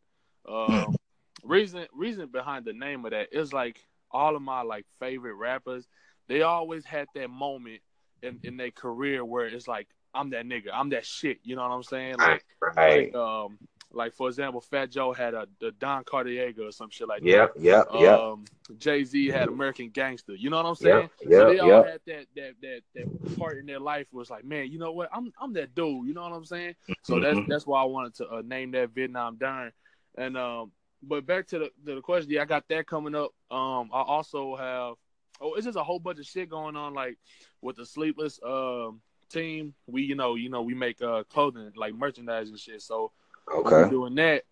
Um, 0.86 0.96
reason 1.44 1.86
reason 1.92 2.28
behind 2.28 2.64
the 2.64 2.72
name 2.72 3.04
of 3.04 3.10
that 3.12 3.28
is 3.32 3.52
like 3.52 3.84
all 4.10 4.34
of 4.36 4.42
my 4.42 4.62
like 4.62 4.86
favorite 4.98 5.34
rappers. 5.34 5.86
They 6.28 6.42
always 6.42 6.84
had 6.84 7.06
that 7.14 7.28
moment 7.30 7.80
in 8.22 8.40
in 8.42 8.56
their 8.56 8.70
career 8.70 9.24
where 9.24 9.46
it's 9.46 9.68
like 9.68 9.88
I'm 10.14 10.30
that 10.30 10.46
nigga. 10.46 10.68
I'm 10.72 10.90
that 10.90 11.04
shit. 11.06 11.38
You 11.42 11.56
know 11.56 11.62
what 11.62 11.74
I'm 11.74 11.82
saying? 11.82 12.16
Like 12.18 12.44
Right. 12.76 13.12
like 13.12 13.14
um 13.14 13.58
like 13.98 14.14
for 14.14 14.28
example, 14.28 14.60
Fat 14.62 14.90
Joe 14.90 15.12
had 15.12 15.34
a 15.34 15.46
the 15.60 15.72
Don 15.72 16.04
Cartagena 16.04 16.66
or 16.68 16.72
some 16.72 16.88
shit 16.88 17.08
like 17.08 17.20
that. 17.22 17.28
Yep. 17.28 17.52
Yep. 17.58 17.86
Yep. 17.92 18.18
Um, 18.20 18.44
Jay 18.78 19.02
Z 19.04 19.26
had 19.28 19.48
American 19.48 19.90
Gangster. 19.90 20.34
You 20.34 20.48
know 20.50 20.56
what 20.58 20.66
I'm 20.66 20.74
saying? 20.76 21.02
Yep. 21.02 21.10
So 21.20 21.28
Yep. 21.30 21.48
they 21.48 21.58
all 21.58 21.68
Yep. 21.68 21.84
had 21.86 22.00
that 22.06 22.26
that 22.36 22.52
that 22.62 22.80
that 22.94 23.36
part 23.36 23.58
in 23.58 23.66
their 23.66 23.80
life 23.80 24.06
was 24.12 24.30
like, 24.30 24.44
man, 24.44 24.70
you 24.70 24.78
know 24.78 24.92
what? 24.92 25.10
I'm 25.12 25.32
I'm 25.40 25.52
that 25.54 25.74
dude. 25.74 26.06
You 26.06 26.14
know 26.14 26.22
what 26.22 26.32
I'm 26.32 26.44
saying? 26.44 26.76
So 27.02 27.18
that's 27.20 27.38
Mhm. 27.38 27.48
that's 27.48 27.66
why 27.66 27.82
I 27.82 27.84
wanted 27.84 28.14
to 28.16 28.28
uh, 28.28 28.42
name 28.44 28.70
that 28.72 28.90
Vietnam 28.90 29.36
Don. 29.36 29.72
And 30.16 30.36
um, 30.36 30.72
but 31.02 31.26
back 31.26 31.46
to 31.48 31.58
the 31.58 31.64
to 31.86 31.94
the 31.96 32.00
question, 32.00 32.30
yeah, 32.30 32.42
I 32.42 32.44
got 32.44 32.66
that 32.68 32.86
coming 32.86 33.14
up. 33.14 33.32
Um, 33.50 33.90
I 33.92 34.00
also 34.02 34.54
have 34.56 34.94
oh, 35.40 35.54
it's 35.54 35.64
just 35.66 35.78
a 35.78 35.82
whole 35.84 35.98
bunch 35.98 36.18
of 36.18 36.26
shit 36.26 36.48
going 36.48 36.76
on, 36.76 36.94
like 36.94 37.18
with 37.62 37.76
the 37.76 37.86
Sleepless 37.86 38.38
um 38.44 39.00
team. 39.28 39.74
We 39.86 40.02
you 40.02 40.14
know 40.14 40.36
you 40.36 40.50
know 40.50 40.62
we 40.62 40.74
make 40.74 41.02
uh 41.02 41.24
clothing 41.24 41.72
like 41.76 41.94
merchandise 41.94 42.48
and 42.48 42.58
shit. 42.58 42.80
So 42.82 43.12
Okay. 43.54 43.88
doing 43.90 44.14
that. 44.16 44.44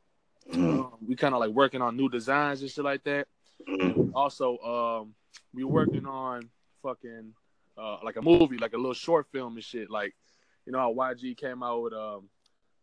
Mhm. 0.51 0.79
Um, 0.85 0.93
we 1.07 1.17
kind 1.17 1.35
of 1.35 1.41
like 1.41 1.51
working 1.51 1.83
on 1.83 1.97
new 1.97 2.09
designs 2.09 2.61
and 2.63 2.71
shit 2.71 2.85
like 2.85 3.03
that. 3.05 3.27
Mhm. 3.69 4.13
Also, 4.15 4.59
um, 4.59 5.15
we 5.55 5.65
working 5.65 6.07
on 6.07 6.49
fucking 6.83 7.33
uh 7.77 7.99
like 8.03 8.17
a 8.17 8.23
movie, 8.23 8.57
like 8.59 8.73
a 8.73 8.77
little 8.77 8.95
short 8.95 9.27
film 9.33 9.55
and 9.57 9.65
shit. 9.65 9.91
Like, 9.91 10.15
you 10.65 10.73
know 10.73 10.79
how 10.79 10.93
YG 10.95 11.37
came 11.37 11.63
out 11.63 11.83
with 11.83 11.93
um 11.93 12.29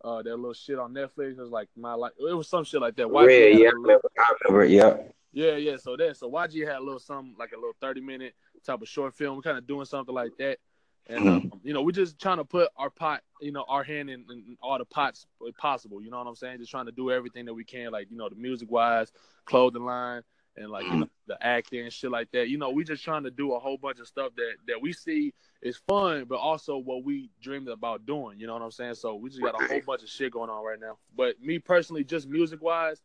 uh 0.03 0.21
that 0.21 0.35
little 0.35 0.53
shit 0.53 0.77
on 0.77 0.93
Netflix. 0.93 1.31
It 1.31 1.37
was 1.39 1.49
like 1.51 1.69
my 1.75 1.93
like 1.93 2.11
it 2.19 2.33
was 2.33 2.47
some 2.49 2.63
shit 2.65 2.81
like 2.81 2.95
that. 2.97 3.07
YG 3.07 3.29
Yeah. 3.29 3.45
Yeah. 3.45 3.53
I 3.53 3.57
little- 3.69 3.81
remember. 3.81 4.11
I 4.19 4.33
remember. 4.43 4.65
Yep. 4.65 5.15
yeah, 5.31 5.55
yeah. 5.55 5.77
So 5.77 5.95
that 5.97 6.17
so 6.17 6.29
YG 6.29 6.65
had 6.67 6.77
a 6.77 6.83
little 6.83 6.99
something 6.99 7.35
like 7.39 7.53
a 7.53 7.55
little 7.55 7.75
thirty 7.79 8.01
minute 8.01 8.35
type 8.65 8.81
of 8.81 8.87
short 8.87 9.13
film. 9.15 9.37
We're 9.37 9.41
kind 9.41 9.57
of 9.57 9.65
doing 9.65 9.85
something 9.85 10.13
like 10.13 10.31
that. 10.37 10.59
And 11.07 11.27
um, 11.27 11.51
you 11.63 11.73
know, 11.73 11.81
we're 11.81 11.91
just 11.91 12.19
trying 12.19 12.37
to 12.37 12.45
put 12.45 12.69
our 12.77 12.89
pot, 12.89 13.21
you 13.41 13.51
know, 13.51 13.65
our 13.67 13.83
hand 13.83 14.09
in, 14.09 14.25
in 14.29 14.57
all 14.61 14.77
the 14.77 14.85
pots 14.85 15.25
possible. 15.57 16.01
You 16.01 16.09
know 16.09 16.17
what 16.17 16.27
I'm 16.27 16.35
saying? 16.35 16.59
Just 16.59 16.71
trying 16.71 16.85
to 16.85 16.91
do 16.93 17.11
everything 17.11 17.45
that 17.45 17.53
we 17.53 17.65
can, 17.65 17.91
like 17.91 18.09
you 18.09 18.17
know, 18.17 18.29
the 18.29 18.35
music 18.35 18.71
wise, 18.71 19.11
clothing 19.45 19.83
line, 19.83 20.21
and 20.55 20.69
like 20.69 20.85
you 20.85 20.95
know, 20.95 21.09
the 21.27 21.37
acting 21.45 21.81
and 21.81 21.91
shit 21.91 22.09
like 22.09 22.31
that. 22.31 22.47
You 22.47 22.57
know, 22.57 22.69
we 22.69 22.85
just 22.85 23.03
trying 23.03 23.23
to 23.23 23.31
do 23.31 23.53
a 23.53 23.59
whole 23.59 23.77
bunch 23.77 23.99
of 23.99 24.07
stuff 24.07 24.31
that 24.37 24.53
that 24.67 24.81
we 24.81 24.93
see 24.93 25.33
is 25.61 25.77
fun, 25.87 26.25
but 26.25 26.39
also 26.39 26.77
what 26.77 27.03
we 27.03 27.29
dreamed 27.41 27.67
about 27.67 28.05
doing. 28.05 28.39
You 28.39 28.47
know 28.47 28.53
what 28.53 28.61
I'm 28.61 28.71
saying? 28.71 28.95
So 28.95 29.15
we 29.15 29.29
just 29.29 29.41
got 29.41 29.61
a 29.61 29.67
whole 29.67 29.81
bunch 29.85 30.03
of 30.03 30.09
shit 30.09 30.31
going 30.31 30.49
on 30.49 30.63
right 30.63 30.79
now. 30.79 30.97
But 31.15 31.41
me 31.41 31.59
personally, 31.59 32.05
just 32.05 32.29
music 32.29 32.61
wise, 32.61 33.01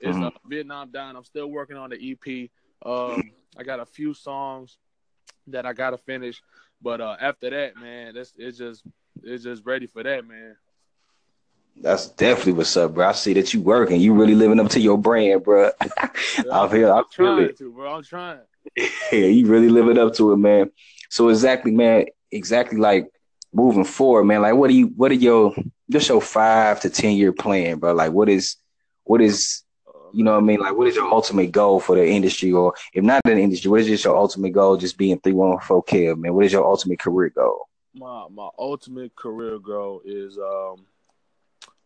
is 0.00 0.16
uh, 0.16 0.30
Vietnam 0.46 0.90
Don. 0.90 1.16
I'm 1.16 1.24
still 1.24 1.48
working 1.48 1.76
on 1.76 1.90
the 1.90 1.96
EP. 2.12 2.50
Um, 2.84 3.30
I 3.56 3.62
got 3.62 3.80
a 3.80 3.86
few 3.86 4.14
songs 4.14 4.78
that 5.48 5.66
I 5.66 5.72
gotta 5.72 5.98
finish, 5.98 6.42
but 6.82 7.00
uh, 7.00 7.16
after 7.20 7.50
that, 7.50 7.76
man, 7.76 8.14
that's 8.14 8.32
it's 8.36 8.58
just 8.58 8.82
it's 9.22 9.44
just 9.44 9.64
ready 9.64 9.86
for 9.86 10.02
that, 10.02 10.26
man. 10.26 10.56
That's 11.80 12.08
definitely 12.08 12.52
what's 12.52 12.76
up, 12.76 12.94
bro. 12.94 13.08
I 13.08 13.12
see 13.12 13.32
that 13.34 13.54
you 13.54 13.62
working. 13.62 14.00
You 14.00 14.12
really 14.14 14.34
living 14.34 14.60
up 14.60 14.68
to 14.70 14.80
your 14.80 14.98
brand, 14.98 15.42
bro. 15.42 15.70
I 15.80 16.68
feel. 16.68 16.92
I 16.92 16.98
I'm 16.98 17.04
trying 17.10 17.44
it. 17.44 17.58
to, 17.58 17.72
bro. 17.72 17.94
I'm 17.94 18.02
trying. 18.02 18.40
Yeah, 19.12 19.26
you 19.26 19.46
really 19.46 19.68
living 19.68 19.98
up 19.98 20.14
to 20.14 20.32
it, 20.32 20.36
man. 20.36 20.70
So 21.10 21.28
exactly, 21.28 21.72
man. 21.72 22.06
Exactly, 22.30 22.78
like 22.78 23.08
moving 23.52 23.84
forward, 23.84 24.24
man. 24.24 24.42
Like, 24.42 24.54
what 24.54 24.68
do 24.68 24.74
you? 24.74 24.86
What 24.88 25.10
are 25.10 25.14
your? 25.14 25.54
Just 25.90 26.08
your 26.08 26.22
five 26.22 26.80
to 26.80 26.90
ten 26.90 27.16
year 27.16 27.32
plan, 27.32 27.78
bro. 27.78 27.92
Like, 27.92 28.12
what 28.12 28.28
is? 28.28 28.56
What 29.04 29.20
is 29.20 29.61
you 30.12 30.24
know 30.24 30.32
what 30.32 30.38
I 30.38 30.46
mean? 30.46 30.60
Like, 30.60 30.76
what 30.76 30.88
is 30.88 30.96
your 30.96 31.06
ultimate 31.06 31.52
goal 31.52 31.80
for 31.80 31.96
the 31.96 32.06
industry, 32.06 32.52
or 32.52 32.74
if 32.92 33.02
not 33.02 33.20
in 33.24 33.36
the 33.36 33.42
industry, 33.42 33.70
what 33.70 33.80
is 33.80 33.86
just 33.86 34.04
your 34.04 34.16
ultimate 34.16 34.52
goal? 34.52 34.76
Just 34.76 34.98
being 34.98 35.18
three 35.20 35.32
one 35.32 35.58
four 35.60 35.82
Kev, 35.82 36.18
man. 36.18 36.34
What 36.34 36.44
is 36.44 36.52
your 36.52 36.66
ultimate 36.66 36.98
career 36.98 37.30
goal? 37.30 37.68
My 37.94 38.26
my 38.30 38.48
ultimate 38.58 39.14
career 39.16 39.58
goal 39.58 40.02
is 40.04 40.38
um 40.38 40.86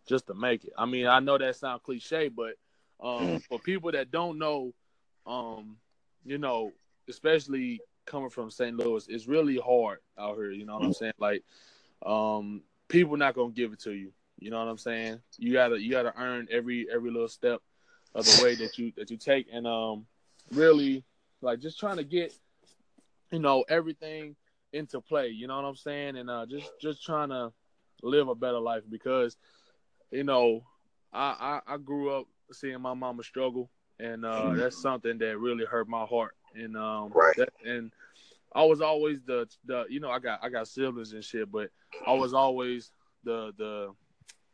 just 0.06 0.26
to 0.28 0.34
make 0.34 0.64
it. 0.64 0.72
I 0.76 0.86
mean, 0.86 1.06
I 1.06 1.20
know 1.20 1.38
that 1.38 1.56
sounds 1.56 1.82
cliche, 1.84 2.28
but 2.28 2.54
um 3.00 3.26
mm. 3.26 3.42
for 3.44 3.58
people 3.58 3.92
that 3.92 4.10
don't 4.10 4.38
know, 4.38 4.72
um, 5.26 5.76
you 6.24 6.38
know, 6.38 6.72
especially 7.08 7.80
coming 8.06 8.30
from 8.30 8.50
St. 8.50 8.76
Louis, 8.76 9.06
it's 9.08 9.26
really 9.26 9.58
hard 9.58 9.98
out 10.18 10.36
here. 10.36 10.50
You 10.50 10.64
know 10.64 10.74
what 10.74 10.82
mm. 10.82 10.86
I'm 10.86 10.94
saying? 10.94 11.12
Like, 11.18 11.42
um, 12.04 12.62
people 12.88 13.16
not 13.16 13.34
gonna 13.34 13.52
give 13.52 13.72
it 13.72 13.80
to 13.80 13.92
you. 13.92 14.12
You 14.38 14.50
know 14.50 14.58
what 14.58 14.70
I'm 14.70 14.78
saying? 14.78 15.20
You 15.38 15.52
gotta 15.52 15.80
you 15.80 15.90
gotta 15.90 16.12
earn 16.16 16.48
every 16.50 16.86
every 16.92 17.10
little 17.10 17.28
step 17.28 17.62
of 18.16 18.24
the 18.24 18.42
way 18.42 18.54
that 18.56 18.78
you 18.78 18.92
that 18.96 19.10
you 19.10 19.16
take, 19.16 19.46
and 19.52 19.66
um, 19.66 20.06
really 20.52 21.04
like 21.42 21.60
just 21.60 21.78
trying 21.78 21.98
to 21.98 22.04
get 22.04 22.32
you 23.30 23.38
know 23.38 23.64
everything 23.68 24.34
into 24.72 25.00
play. 25.00 25.28
You 25.28 25.46
know 25.46 25.56
what 25.56 25.64
I'm 25.64 25.76
saying? 25.76 26.16
And 26.16 26.30
uh, 26.30 26.46
just 26.46 26.70
just 26.80 27.04
trying 27.04 27.28
to 27.28 27.52
live 28.02 28.28
a 28.28 28.34
better 28.34 28.58
life 28.58 28.82
because 28.90 29.36
you 30.10 30.24
know 30.24 30.62
I 31.12 31.60
I, 31.68 31.74
I 31.74 31.76
grew 31.76 32.10
up 32.10 32.26
seeing 32.52 32.80
my 32.80 32.94
mama 32.94 33.22
struggle, 33.22 33.70
and 34.00 34.24
uh, 34.24 34.42
mm-hmm. 34.42 34.58
that's 34.58 34.80
something 34.80 35.18
that 35.18 35.38
really 35.38 35.64
hurt 35.64 35.88
my 35.88 36.04
heart. 36.04 36.34
And 36.54 36.76
um, 36.76 37.12
right. 37.14 37.36
that, 37.36 37.50
and 37.66 37.92
I 38.54 38.64
was 38.64 38.80
always 38.80 39.20
the 39.26 39.46
the 39.66 39.84
you 39.90 40.00
know 40.00 40.10
I 40.10 40.18
got 40.18 40.40
I 40.42 40.48
got 40.48 40.68
siblings 40.68 41.12
and 41.12 41.22
shit, 41.22 41.52
but 41.52 41.68
I 42.06 42.14
was 42.14 42.32
always 42.32 42.90
the 43.24 43.52
the 43.58 43.92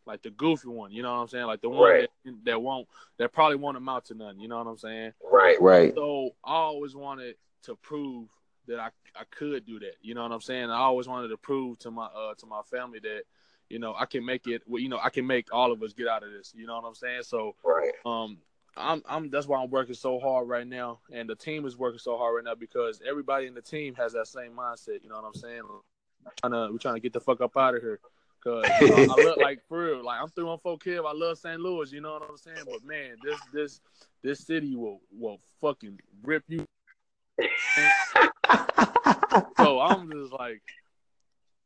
like 0.07 0.23
the 0.23 0.31
goofy 0.31 0.69
one, 0.69 0.93
you 0.93 1.03
know 1.03 1.13
what 1.13 1.21
I'm 1.21 1.29
saying? 1.29 1.47
Like 1.47 1.61
the 1.61 1.69
one 1.69 1.91
right. 1.91 2.09
that, 2.25 2.45
that 2.45 2.63
won't 2.63 2.89
that 3.19 3.33
probably 3.33 3.57
won't 3.57 3.77
amount 3.77 4.07
to 4.07 4.15
nothing, 4.15 4.41
you 4.41 4.49
know 4.49 4.59
what 4.59 4.67
I'm 4.67 4.79
saying? 4.79 5.13
Right, 5.31 5.61
right. 5.61 5.95
So 5.95 6.31
I 6.45 6.55
always 6.55 6.95
wanted 6.95 7.37
to 7.65 7.77
prove 7.77 8.29
that 8.67 8.79
I 8.79 8.91
I 9.15 9.25
could 9.31 9.67
do 9.67 9.79
that, 9.81 9.97
you 10.03 10.15
know 10.15 10.23
what 10.23 10.33
I'm 10.33 10.41
saying? 10.41 10.71
I 10.71 10.79
always 10.79 11.09
wanted 11.09 11.29
to 11.29 11.37
prove 11.37 11.79
to 11.81 11.91
my 11.91 12.07
uh 12.07 12.35
to 12.39 12.47
my 12.47 12.63
family 12.71 12.99
that 13.01 13.23
you 13.69 13.79
know 13.79 13.95
I 13.99 14.07
can 14.07 14.25
make 14.25 14.47
it. 14.47 14.63
You 14.69 14.89
know 14.89 14.99
I 15.03 15.11
can 15.11 15.27
make 15.27 15.53
all 15.53 15.73
of 15.73 15.83
us 15.83 15.93
get 15.93 16.09
out 16.09 16.23
of 16.23 16.31
this. 16.31 16.53
You 16.57 16.67
know 16.67 16.75
what 16.75 16.85
I'm 16.87 16.95
saying? 16.95 17.23
So 17.23 17.55
right. 17.65 17.93
Um, 18.05 18.39
I'm 18.77 19.03
I'm 19.09 19.31
that's 19.31 19.47
why 19.47 19.63
I'm 19.63 19.71
working 19.71 19.95
so 19.95 20.19
hard 20.19 20.49
right 20.49 20.67
now, 20.67 21.01
and 21.13 21.29
the 21.29 21.35
team 21.35 21.67
is 21.67 21.77
working 21.77 21.99
so 21.99 22.17
hard 22.17 22.37
right 22.37 22.45
now 22.45 22.55
because 22.55 23.01
everybody 23.07 23.47
in 23.47 23.55
the 23.55 23.63
team 23.63 23.95
has 23.97 24.13
that 24.15 24.27
same 24.27 24.53
mindset. 24.53 25.03
You 25.03 25.11
know 25.11 25.17
what 25.17 25.27
I'm 25.27 25.35
saying? 25.35 25.63
We're 25.69 26.31
trying 26.41 26.53
to 26.53 26.73
we're 26.73 26.79
trying 26.79 26.95
to 26.95 27.01
get 27.01 27.13
the 27.13 27.21
fuck 27.21 27.41
up 27.41 27.57
out 27.57 27.75
of 27.75 27.83
here. 27.83 27.99
Cause 28.43 28.65
you 28.81 28.89
know, 28.89 29.15
I 29.17 29.23
look 29.23 29.37
like 29.37 29.61
for 29.69 29.82
real, 29.82 29.82
like 30.05 30.21
I'm 30.21 30.29
three 30.29 30.45
one 30.45 30.59
four 30.59 30.79
Kev. 30.79 31.07
I 31.07 31.13
love 31.13 31.39
St. 31.39 31.61
Louis, 31.61 31.93
you 31.93 32.01
know 32.01 32.13
what 32.15 32.29
I'm 32.29 32.37
saying? 32.37 32.65
But 32.65 32.85
man, 32.85 33.17
this 33.25 33.41
this 33.53 33.81
this 34.23 34.41
city 34.41 34.77
will 34.77 35.01
will 35.11 35.39
fucking 35.61 35.99
rip 36.23 36.45
you. 36.49 36.65
so 39.57 39.81
I'm 39.81 40.11
just 40.11 40.33
like, 40.33 40.63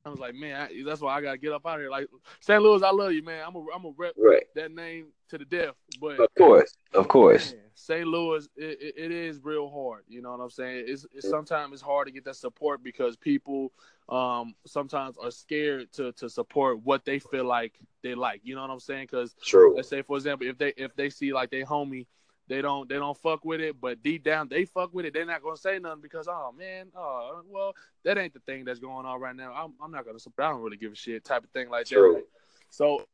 I 0.06 0.10
was 0.10 0.20
like, 0.20 0.34
man, 0.34 0.54
I, 0.54 0.82
that's 0.86 1.00
why 1.00 1.16
I 1.16 1.20
gotta 1.20 1.36
get 1.36 1.52
up 1.52 1.66
out 1.66 1.74
of 1.74 1.80
here. 1.80 1.90
Like 1.90 2.06
St. 2.40 2.62
Louis, 2.62 2.82
I 2.82 2.90
love 2.90 3.12
you, 3.12 3.24
man. 3.24 3.42
I'm 3.44 3.56
a 3.56 3.66
I'm 3.74 3.84
a 3.84 3.92
rep 3.96 4.14
right. 4.16 4.44
that 4.54 4.70
name 4.70 5.08
to 5.30 5.38
the 5.38 5.44
death. 5.44 5.74
But 6.00 6.20
of 6.20 6.28
course, 6.38 6.72
of 6.94 7.08
course, 7.08 7.52
man, 7.52 7.62
St. 7.74 8.06
Louis, 8.06 8.48
it, 8.56 8.78
it, 8.80 8.94
it 8.96 9.10
is 9.10 9.40
real 9.42 9.68
hard. 9.68 10.04
You 10.06 10.22
know 10.22 10.30
what 10.30 10.40
I'm 10.40 10.50
saying? 10.50 10.84
It's, 10.86 11.04
it's 11.12 11.28
sometimes 11.28 11.72
it's 11.72 11.82
hard 11.82 12.06
to 12.06 12.12
get 12.12 12.24
that 12.24 12.36
support 12.36 12.84
because 12.84 13.16
people 13.16 13.72
um 14.08 14.54
sometimes 14.64 15.16
are 15.18 15.32
scared 15.32 15.92
to 15.94 16.12
to 16.12 16.30
support 16.30 16.84
what 16.84 17.04
they 17.04 17.18
feel 17.18 17.44
like 17.44 17.74
they 18.04 18.14
like. 18.14 18.40
You 18.44 18.54
know 18.54 18.62
what 18.62 18.70
I'm 18.70 18.80
saying? 18.80 19.08
Because 19.10 19.34
let's 19.74 19.88
say 19.88 20.02
for 20.02 20.16
example, 20.16 20.46
if 20.46 20.56
they 20.56 20.72
if 20.76 20.94
they 20.94 21.10
see 21.10 21.32
like 21.32 21.50
they 21.50 21.62
homie 21.62 22.06
they 22.48 22.62
don't 22.62 22.88
they 22.88 22.96
don't 22.96 23.16
fuck 23.16 23.44
with 23.44 23.60
it, 23.60 23.80
but 23.80 24.02
deep 24.02 24.22
down 24.22 24.48
they 24.48 24.64
fuck 24.64 24.94
with 24.94 25.04
it. 25.04 25.12
They're 25.12 25.26
not 25.26 25.42
gonna 25.42 25.56
say 25.56 25.78
nothing 25.78 26.00
because 26.00 26.28
oh 26.28 26.54
man, 26.56 26.86
oh 26.96 27.42
well, 27.48 27.74
that 28.04 28.18
ain't 28.18 28.34
the 28.34 28.40
thing 28.40 28.64
that's 28.64 28.78
going 28.78 29.06
on 29.06 29.20
right 29.20 29.34
now. 29.34 29.52
I'm 29.52 29.74
I'm 29.82 29.90
not 29.90 30.06
gonna 30.06 30.18
support. 30.18 30.46
I 30.46 30.52
don't 30.52 30.62
really 30.62 30.76
give 30.76 30.92
a 30.92 30.96
shit 30.96 31.24
type 31.24 31.44
of 31.44 31.50
thing 31.50 31.68
like 31.68 31.86
True. 31.86 32.14
that. 32.14 32.24
So 32.70 33.04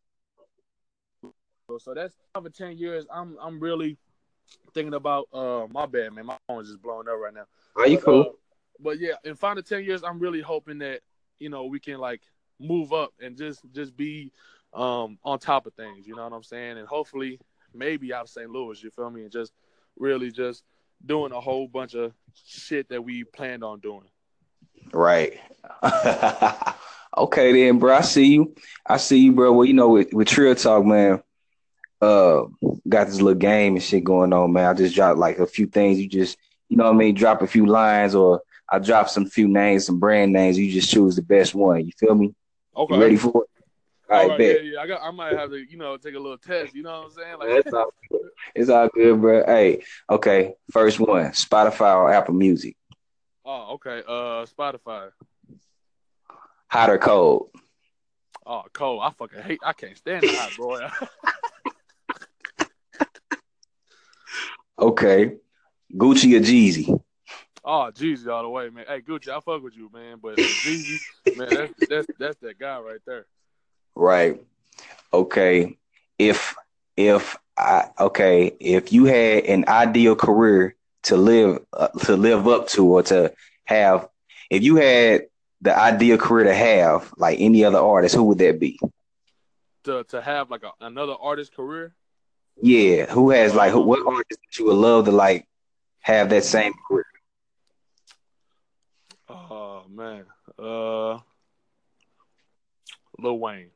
so 1.79 1.95
that's 1.95 2.15
over 2.35 2.51
ten 2.51 2.77
years. 2.77 3.07
I'm 3.13 3.37
I'm 3.41 3.59
really 3.59 3.97
thinking 4.75 4.95
about 4.95 5.29
uh 5.33 5.67
my 5.71 5.87
bad 5.87 6.13
man. 6.13 6.27
My 6.27 6.37
phone's 6.47 6.69
just 6.69 6.83
blowing 6.83 7.09
up 7.09 7.19
right 7.19 7.35
now. 7.35 7.47
Are 7.77 7.87
you 7.87 7.97
but, 7.97 8.05
cool? 8.05 8.21
Uh, 8.21 8.33
but 8.81 8.99
yeah, 8.99 9.15
in 9.25 9.35
five 9.35 9.57
to 9.57 9.63
ten 9.63 9.85
years, 9.85 10.03
I'm 10.03 10.19
really 10.19 10.41
hoping 10.41 10.79
that 10.79 11.01
you 11.39 11.49
know 11.49 11.65
we 11.65 11.81
can 11.81 11.99
like 11.99 12.21
move 12.61 12.93
up 12.93 13.13
and 13.21 13.37
just 13.37 13.61
just 13.73 13.97
be 13.97 14.31
um 14.75 15.19
on 15.25 15.39
top 15.39 15.67
of 15.67 15.75
things. 15.75 16.07
You 16.07 16.17
know 16.17 16.25
what 16.25 16.33
I'm 16.33 16.43
saying? 16.43 16.79
And 16.79 16.87
hopefully 16.87 17.39
maybe 17.75 18.13
out 18.13 18.23
of 18.23 18.29
St. 18.29 18.51
Louis. 18.51 18.83
You 18.83 18.91
feel 18.91 19.11
me? 19.11 19.23
And 19.23 19.33
just 19.33 19.53
really 19.97 20.31
just 20.31 20.65
doing 21.05 21.33
a 21.33 21.41
whole 21.41 21.69
bunch 21.69 21.95
of 21.95 22.13
shit 22.47 22.89
that 22.89 23.03
we 23.03 23.25
planned 23.25 23.65
on 23.65 23.81
doing. 23.81 24.09
Right. 24.93 25.39
okay 27.17 27.53
then, 27.53 27.79
bro. 27.79 27.97
I 27.97 28.01
see 28.03 28.27
you. 28.27 28.55
I 28.87 28.97
see 28.97 29.19
you, 29.19 29.33
bro. 29.33 29.53
Well, 29.53 29.65
you 29.67 29.75
know, 29.75 29.91
with, 29.91 30.13
with 30.13 30.29
Trill 30.29 30.55
Talk, 30.55 30.85
man, 30.85 31.23
uh, 32.01 32.45
got 32.89 33.07
this 33.07 33.21
little 33.21 33.39
game 33.39 33.75
and 33.75 33.83
shit 33.83 34.05
going 34.05 34.33
on, 34.33 34.53
man. 34.53 34.67
I 34.67 34.75
just 34.75 34.95
dropped 34.95 35.19
like 35.19 35.39
a 35.39 35.47
few 35.47 35.67
things. 35.67 35.99
You 35.99 36.09
just, 36.09 36.37
you 36.69 36.77
know 36.77 36.85
what 36.85 36.95
I 36.95 36.97
mean? 36.97 37.15
Drop 37.15 37.43
a 37.43 37.47
few 37.47 37.67
lines 37.67 38.15
or 38.15 38.43
I 38.69 38.79
drop 38.79 39.09
some 39.09 39.27
few 39.27 39.49
names, 39.49 39.87
some 39.87 39.99
brand 39.99 40.33
names. 40.33 40.59
You 40.59 40.73
just 40.73 40.91
choose 40.91 41.17
the 41.17 41.23
best 41.23 41.55
one. 41.55 41.85
You 41.85 41.93
feel 41.99 42.15
me? 42.15 42.35
Okay. 42.77 42.95
You 42.95 43.01
ready 43.01 43.17
for 43.17 43.45
it? 43.45 43.52
All 44.13 44.29
right, 44.29 44.39
bet. 44.39 44.65
Yeah, 44.65 44.73
yeah. 44.73 44.81
I 44.81 44.87
got. 44.87 45.03
I 45.03 45.11
might 45.11 45.33
have 45.33 45.51
to, 45.51 45.57
you 45.57 45.79
know, 45.79 45.97
take 45.97 46.15
a 46.15 46.19
little 46.19 46.39
test. 46.39 46.75
You 46.75 46.83
know 46.83 47.01
what 47.01 47.07
I'm 47.07 47.11
saying? 47.13 47.39
Like, 47.39 47.67
it's, 47.67 47.73
all 47.73 47.93
good. 48.11 48.21
it's 48.55 48.69
all 48.69 48.89
good, 48.89 49.21
bro. 49.21 49.45
Hey, 49.47 49.83
okay. 50.11 50.55
First 50.71 51.01
one: 51.01 51.31
Spotify 51.31 51.97
or 51.97 52.13
Apple 52.13 52.35
Music. 52.35 52.77
Oh, 53.45 53.75
okay. 53.75 54.03
Uh, 54.07 54.47
Spotify. 54.47 55.11
Hot 56.69 56.91
or 56.91 56.99
cold? 56.99 57.51
Oh, 58.45 58.63
cold. 58.73 59.03
I 59.03 59.11
fucking 59.11 59.43
hate. 59.43 59.61
I 59.65 59.73
can't 59.73 59.97
stand 59.97 60.25
it 60.25 60.35
hot, 60.35 60.53
bro. 60.57 60.89
okay. 64.79 65.37
Gucci 65.95 66.37
or 66.37 66.41
Jeezy? 66.41 67.01
Oh, 67.65 67.91
Jeezy 67.95 68.27
all 68.29 68.43
the 68.43 68.49
way, 68.49 68.71
man. 68.71 68.85
Hey, 68.89 69.01
Gucci, 69.01 69.29
I 69.29 69.41
fuck 69.41 69.63
with 69.63 69.77
you, 69.77 69.91
man. 69.93 70.19
But 70.21 70.37
Jeezy, 70.37 70.99
man, 71.37 71.49
that's 71.51 71.73
that's 71.89 72.07
that's 72.19 72.37
that 72.39 72.59
guy 72.59 72.79
right 72.79 73.01
there. 73.07 73.27
Right. 73.95 74.41
Okay. 75.13 75.79
If 76.19 76.55
if 76.97 77.37
I 77.57 77.91
okay, 77.99 78.57
if 78.61 78.93
you 78.93 79.05
had 79.05 79.45
an 79.45 79.65
ideal 79.69 80.17
career 80.17 80.75
to 81.05 81.17
live 81.17 81.65
uh, 81.73 81.89
to 82.05 82.17
live 82.17 82.47
up 82.49 82.69
to 82.69 82.87
or 82.87 83.03
to 83.05 83.33
have, 83.65 84.09
if 84.51 84.63
you 84.63 84.77
had 84.77 85.27
the 85.61 85.77
ideal 85.77 86.19
career 86.19 86.45
to 86.45 86.55
have, 86.55 87.13
like 87.17 87.39
any 87.41 87.65
other 87.65 87.79
artist, 87.79 88.15
who 88.15 88.25
would 88.25 88.39
that 88.39 88.59
be? 88.59 88.79
To 89.85 90.05
to 90.05 90.21
have 90.21 90.51
like 90.51 90.63
a, 90.63 90.73
another 90.85 91.15
artist 91.21 91.55
career. 91.55 91.95
Yeah, 92.61 93.07
who 93.07 93.31
has 93.31 93.55
like 93.55 93.73
who, 93.73 93.81
what 93.81 94.07
artist 94.07 94.41
that 94.41 94.59
you 94.59 94.67
would 94.67 94.77
love 94.77 95.07
to 95.07 95.13
like 95.13 95.47
have 96.01 96.31
that 96.31 96.45
same 96.45 96.73
career? 96.89 97.05
Oh 99.29 99.85
man, 99.89 100.25
uh, 100.59 101.19
Lil 103.19 103.39
Wayne. 103.39 103.71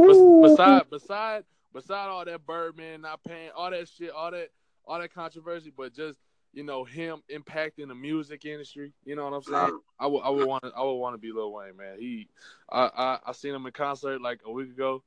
Beside, 0.00 0.90
beside, 0.90 1.44
beside 1.72 2.08
all 2.08 2.24
that 2.24 2.46
Birdman 2.46 3.02
not 3.02 3.22
paying, 3.24 3.50
all 3.56 3.70
that 3.70 3.88
shit, 3.88 4.10
all 4.10 4.30
that, 4.30 4.48
all 4.84 4.98
that 5.00 5.14
controversy, 5.14 5.72
but 5.76 5.94
just 5.94 6.18
you 6.52 6.64
know 6.64 6.84
him 6.84 7.22
impacting 7.32 7.88
the 7.88 7.94
music 7.94 8.44
industry. 8.44 8.92
You 9.04 9.16
know 9.16 9.24
what 9.24 9.34
I'm 9.34 9.42
saying? 9.42 9.80
I 9.98 10.06
would, 10.06 10.20
I 10.20 10.30
would 10.30 10.46
want 10.46 10.64
to, 10.64 10.72
I 10.76 10.82
would 10.82 10.94
want 10.94 11.14
to 11.14 11.18
be 11.18 11.32
Lil 11.32 11.52
Wayne, 11.52 11.76
man. 11.76 11.96
He, 11.98 12.28
I, 12.70 12.90
I, 12.96 13.18
I 13.26 13.32
seen 13.32 13.54
him 13.54 13.66
in 13.66 13.72
concert 13.72 14.20
like 14.20 14.40
a 14.44 14.50
week 14.50 14.70
ago, 14.70 15.02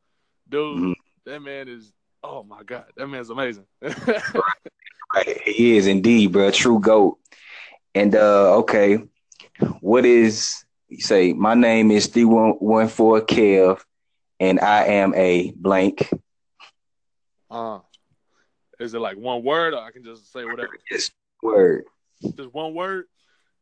dude. 0.50 0.78
Mm-hmm. 0.78 0.92
That 1.26 1.40
man 1.42 1.68
is, 1.68 1.94
oh 2.24 2.44
my 2.44 2.64
god, 2.64 2.86
that 2.96 3.08
man's 3.08 3.30
amazing. 3.30 3.66
right. 3.82 5.42
He 5.46 5.78
is 5.78 5.88
indeed, 5.88 6.32
bro. 6.32 6.52
True 6.52 6.80
goat. 6.80 7.20
And 7.96 8.16
uh, 8.16 8.58
okay, 8.60 9.00
what 9.80 10.06
is 10.06 10.66
you 10.90 11.02
say? 11.02 11.34
My 11.34 11.54
name 11.54 11.92
is 11.92 12.08
three 12.08 12.26
one 12.26 12.52
one 12.54 12.88
four 12.88 13.22
Kev 13.22 13.82
and 14.44 14.60
I 14.60 14.84
am 14.86 15.14
a 15.16 15.52
blank. 15.56 16.10
Uh, 17.50 17.80
is 18.78 18.94
it 18.94 19.00
like 19.00 19.18
one 19.18 19.42
word, 19.44 19.74
or 19.74 19.80
I 19.80 19.92
can 19.92 20.04
just 20.04 20.34
say 20.34 20.44
whatever? 20.44 20.78
Just 20.90 21.14
word. 21.42 21.86
Just 22.22 22.54
one 22.54 22.74
word, 22.74 23.06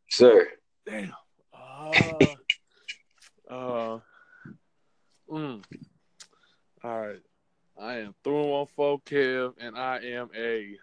sir. 0.10 0.48
Damn. 0.88 1.14
Uh, 1.54 2.26
uh, 3.48 4.00
mm. 5.30 5.64
All 6.84 7.02
right. 7.02 7.20
I 7.80 7.98
am 7.98 8.16
three 8.24 8.34
one 8.34 8.66
four 8.66 9.00
Kev, 9.02 9.54
and 9.60 9.78
I 9.78 10.00
am 10.00 10.30
a. 10.36 10.78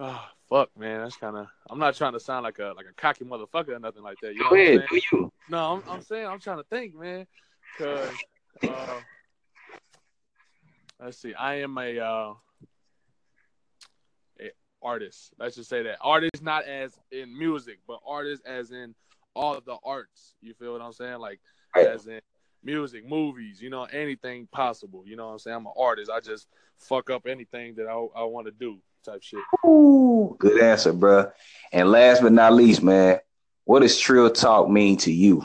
Oh, 0.00 0.26
fuck, 0.48 0.76
man. 0.76 1.02
That's 1.02 1.16
kind 1.16 1.36
of. 1.36 1.46
I'm 1.70 1.78
not 1.78 1.94
trying 1.94 2.14
to 2.14 2.20
sound 2.20 2.42
like 2.42 2.58
a 2.58 2.72
like 2.76 2.86
a 2.90 2.94
cocky 2.94 3.24
motherfucker 3.24 3.76
or 3.76 3.78
nothing 3.78 4.02
like 4.02 4.18
that. 4.22 4.34
You 4.34 4.42
know 4.42 4.50
Go 4.50 4.56
ahead, 4.56 4.86
do 4.90 5.00
you? 5.12 5.32
No, 5.48 5.74
I'm, 5.74 5.82
I'm 5.88 6.02
saying 6.02 6.26
I'm 6.26 6.40
trying 6.40 6.58
to 6.58 6.64
think, 6.64 6.96
man, 6.96 7.26
because 7.78 8.10
uh, 8.62 9.00
let's 11.00 11.18
see. 11.18 11.34
I 11.34 11.60
am 11.60 11.76
a. 11.78 11.98
Uh, 11.98 12.34
artists. 14.82 15.30
Let's 15.38 15.56
just 15.56 15.68
say 15.68 15.82
that 15.82 15.98
artists, 16.00 16.42
not 16.42 16.64
as 16.64 16.98
in 17.10 17.36
music, 17.36 17.80
but 17.86 17.98
artists 18.06 18.44
as 18.46 18.70
in 18.70 18.94
all 19.34 19.54
of 19.54 19.64
the 19.64 19.76
arts. 19.84 20.34
You 20.40 20.54
feel 20.54 20.72
what 20.72 20.80
I'm 20.80 20.92
saying? 20.92 21.18
Like 21.18 21.40
Right. 21.74 21.88
as 21.88 22.06
in 22.06 22.20
music, 22.62 23.06
movies, 23.06 23.60
you 23.60 23.68
know, 23.68 23.84
anything 23.84 24.48
possible. 24.50 25.02
You 25.04 25.16
know 25.16 25.26
what 25.26 25.32
I'm 25.32 25.38
saying? 25.40 25.56
I'm 25.56 25.66
an 25.66 25.72
artist. 25.76 26.10
I 26.10 26.20
just 26.20 26.48
fuck 26.78 27.10
up 27.10 27.26
anything 27.26 27.74
that 27.74 27.86
I 27.86 28.20
I 28.20 28.24
want 28.24 28.46
to 28.46 28.52
do, 28.52 28.78
type 29.04 29.22
shit. 29.22 29.40
Ooh, 29.66 30.36
good 30.38 30.62
answer, 30.62 30.92
bruh. 30.92 31.32
And 31.72 31.90
last 31.90 32.22
but 32.22 32.32
not 32.32 32.54
least, 32.54 32.82
man, 32.82 33.18
what 33.64 33.80
does 33.80 33.98
Trill 33.98 34.30
Talk 34.30 34.70
mean 34.70 34.96
to 34.98 35.12
you? 35.12 35.42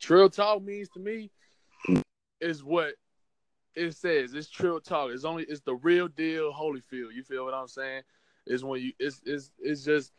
Trill 0.00 0.30
talk 0.30 0.62
means 0.62 0.88
to 0.90 1.00
me 1.00 1.30
is 2.40 2.62
what 2.64 2.94
it 3.74 3.94
says. 3.94 4.34
It's 4.34 4.48
trill 4.48 4.80
talk. 4.80 5.10
It's 5.10 5.24
only 5.24 5.44
it's 5.44 5.60
the 5.60 5.74
real 5.74 6.08
deal 6.08 6.52
Holyfield. 6.52 7.14
You 7.14 7.22
feel 7.22 7.44
what 7.44 7.54
I'm 7.54 7.68
saying? 7.68 8.02
Is 8.46 8.64
when 8.64 8.80
you 8.80 8.92
it's 8.98 9.20
it's 9.24 9.50
it's 9.60 9.84
just 9.84 10.12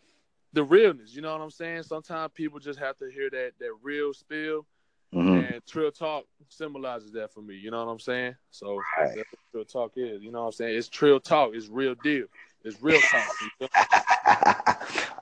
the 0.54 0.64
realness. 0.64 1.16
You 1.16 1.22
know 1.22 1.32
what 1.32 1.42
I'm 1.42 1.50
saying? 1.50 1.84
Sometimes 1.84 2.32
people 2.34 2.60
just 2.60 2.80
have 2.80 2.98
to 3.00 3.10
hear 3.10 3.30
that 3.30 3.52
that 3.60 3.72
real 3.82 4.14
spill, 4.14 4.66
Mhm. 5.14 5.54
and 5.54 5.66
trill 5.66 5.92
talk 5.92 6.26
symbolizes 6.50 7.12
that 7.14 7.34
for 7.34 7.42
me. 7.42 7.56
You 7.56 7.72
know 7.72 7.84
what 7.86 7.92
I'm 7.92 8.00
saying? 8.00 8.36
So 8.52 8.76
Right. 8.98 9.16
that's 9.16 9.30
what 9.32 9.40
trill 9.52 9.66
talk 9.66 9.94
is. 9.98 10.22
You 10.22 10.32
know 10.32 10.42
what 10.42 10.48
I'm 10.48 10.52
saying? 10.54 10.78
It's 10.78 10.88
trill 10.88 11.20
talk. 11.20 11.54
It's 11.54 11.68
real 11.68 11.96
deal. 11.96 12.28
It's 12.64 12.82
real 12.82 13.02
talk. 13.02 13.28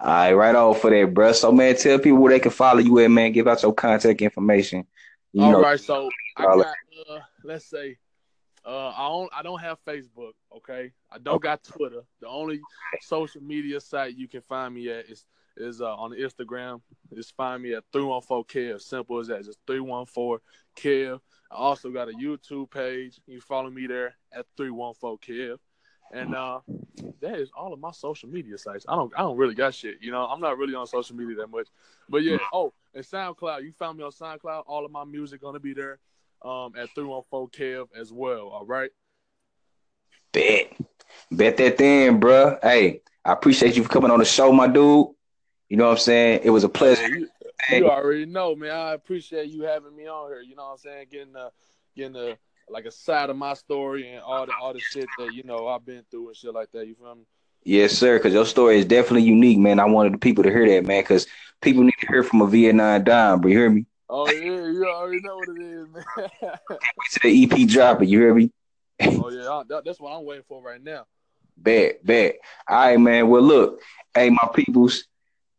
All 0.01 0.07
right, 0.07 0.33
right 0.33 0.55
on 0.55 0.75
for 0.75 0.89
that, 0.89 1.13
bruh. 1.13 1.33
So, 1.35 1.51
man, 1.51 1.75
tell 1.75 1.99
people 1.99 2.19
where 2.19 2.31
they 2.31 2.39
can 2.39 2.51
follow 2.51 2.79
you 2.79 2.99
at, 2.99 3.11
man. 3.11 3.31
Give 3.31 3.47
out 3.47 3.61
your 3.63 3.73
contact 3.73 4.21
information. 4.21 4.85
You 5.33 5.43
All 5.43 5.51
know, 5.51 5.61
right, 5.61 5.79
so 5.79 6.09
I 6.37 6.43
got 6.43 6.65
uh, 7.09 7.19
let's 7.43 7.69
say 7.69 7.97
uh, 8.65 8.89
I 8.89 9.07
don't 9.07 9.31
I 9.37 9.43
don't 9.43 9.59
have 9.59 9.77
Facebook, 9.85 10.31
okay? 10.57 10.91
I 11.11 11.17
don't 11.19 11.41
got 11.41 11.63
Twitter. 11.63 12.01
The 12.19 12.27
only 12.27 12.61
social 13.01 13.41
media 13.41 13.79
site 13.79 14.15
you 14.15 14.27
can 14.27 14.41
find 14.41 14.73
me 14.73 14.89
at 14.89 15.05
is 15.05 15.25
is 15.55 15.81
uh, 15.81 15.95
on 15.95 16.11
Instagram. 16.11 16.81
Just 17.13 17.35
find 17.35 17.61
me 17.61 17.73
at 17.73 17.83
314 17.93 18.43
Kev. 18.45 18.81
Simple 18.81 19.19
as 19.19 19.27
that. 19.27 19.45
Just 19.45 19.59
314 19.67 20.39
Kev. 20.75 21.19
I 21.51 21.55
also 21.55 21.89
got 21.91 22.09
a 22.09 22.13
YouTube 22.13 22.71
page. 22.71 23.19
You 23.27 23.41
follow 23.41 23.69
me 23.69 23.87
there 23.87 24.15
at 24.33 24.45
314 24.57 25.17
Kev. 25.17 25.57
And 26.11 26.33
uh, 26.33 26.61
that 27.21 27.39
is 27.39 27.51
all 27.55 27.71
of 27.71 27.79
my 27.79 27.91
social 27.91 28.29
media 28.29 28.57
sites. 28.57 28.85
I 28.87 28.95
don't 28.95 29.13
I 29.15 29.21
don't 29.21 29.37
really 29.37 29.55
got 29.55 29.75
shit. 29.75 29.97
You 30.01 30.11
know, 30.11 30.25
I'm 30.25 30.41
not 30.41 30.57
really 30.57 30.75
on 30.75 30.87
social 30.87 31.15
media 31.15 31.35
that 31.37 31.51
much. 31.51 31.67
But 32.09 32.23
yeah, 32.23 32.37
oh, 32.51 32.73
and 32.93 33.03
SoundCloud. 33.03 33.63
You 33.63 33.71
found 33.71 33.97
me 33.97 34.03
on 34.03 34.11
SoundCloud. 34.11 34.63
All 34.67 34.85
of 34.85 34.91
my 34.91 35.05
music 35.05 35.41
gonna 35.41 35.59
be 35.59 35.73
there 35.73 35.99
um, 36.43 36.73
at 36.77 36.89
314 36.95 37.47
Kev 37.49 37.87
as 37.95 38.11
well. 38.11 38.47
All 38.49 38.65
right. 38.65 38.91
bet. 40.31 40.73
Bet 41.31 41.57
that 41.57 41.77
thing, 41.77 42.19
bruh. 42.19 42.59
Hey, 42.61 43.01
I 43.25 43.33
appreciate 43.33 43.75
you 43.75 43.83
for 43.83 43.89
coming 43.89 44.11
on 44.11 44.19
the 44.19 44.25
show, 44.25 44.51
my 44.51 44.67
dude. 44.67 45.07
You 45.69 45.77
know 45.77 45.85
what 45.85 45.91
I'm 45.91 45.97
saying? 45.97 46.41
It 46.43 46.49
was 46.49 46.63
a 46.63 46.69
pleasure. 46.69 47.07
You, 47.07 47.27
you 47.69 47.89
already 47.89 48.25
know, 48.25 48.55
man. 48.55 48.71
I 48.71 48.93
appreciate 48.93 49.49
you 49.49 49.61
having 49.63 49.95
me 49.95 50.07
on 50.07 50.31
here. 50.31 50.41
You 50.41 50.55
know 50.55 50.63
what 50.63 50.71
I'm 50.71 50.77
saying? 50.77 51.07
Getting 51.11 51.33
the 51.33 51.51
getting 51.95 52.13
the 52.13 52.37
like 52.69 52.85
a 52.85 52.91
side 52.91 53.29
of 53.29 53.35
my 53.35 53.53
story 53.53 54.09
and 54.11 54.21
all 54.21 54.45
the 54.45 54.53
all 54.59 54.73
the 54.73 54.79
shit 54.79 55.07
that 55.17 55.33
you 55.33 55.43
know 55.43 55.67
I've 55.67 55.85
been 55.85 56.03
through 56.09 56.29
and 56.29 56.37
shit 56.37 56.53
like 56.53 56.71
that. 56.71 56.87
You 56.87 56.95
feel 56.95 57.15
me? 57.15 57.25
Yes, 57.63 57.93
sir. 57.93 58.17
Because 58.17 58.33
your 58.33 58.45
story 58.45 58.79
is 58.79 58.85
definitely 58.85 59.23
unique, 59.23 59.57
man. 59.59 59.79
I 59.79 59.85
wanted 59.85 60.13
the 60.13 60.17
people 60.17 60.43
to 60.43 60.49
hear 60.49 60.67
that, 60.67 60.85
man. 60.85 61.01
Because 61.01 61.27
people 61.61 61.83
need 61.83 61.95
to 61.99 62.07
hear 62.07 62.23
from 62.23 62.41
a 62.41 62.47
Vietnam 62.47 63.03
dime, 63.03 63.41
But 63.41 63.49
You 63.49 63.57
hear 63.57 63.69
me? 63.69 63.85
Oh 64.09 64.27
yeah, 64.27 64.71
you 64.71 64.85
already 64.87 65.21
know 65.21 65.37
what 65.37 65.49
it 65.49 65.61
is, 65.61 65.87
man. 65.87 66.03
Wait 66.71 67.09
till 67.11 67.31
the 67.31 67.43
EP 67.43 67.69
drop 67.69 68.01
it. 68.01 68.09
You 68.09 68.19
hear 68.19 68.33
me? 68.33 68.51
oh 69.01 69.29
yeah, 69.29 69.49
I, 69.49 69.63
that, 69.69 69.83
that's 69.85 69.99
what 69.99 70.11
I'm 70.11 70.25
waiting 70.25 70.45
for 70.47 70.63
right 70.63 70.81
now. 70.81 71.05
Bet, 71.55 72.03
bet. 72.03 72.37
All 72.67 72.77
right, 72.77 72.99
man. 72.99 73.27
Well, 73.27 73.41
look, 73.41 73.81
hey, 74.15 74.29
my 74.29 74.49
peoples. 74.53 75.05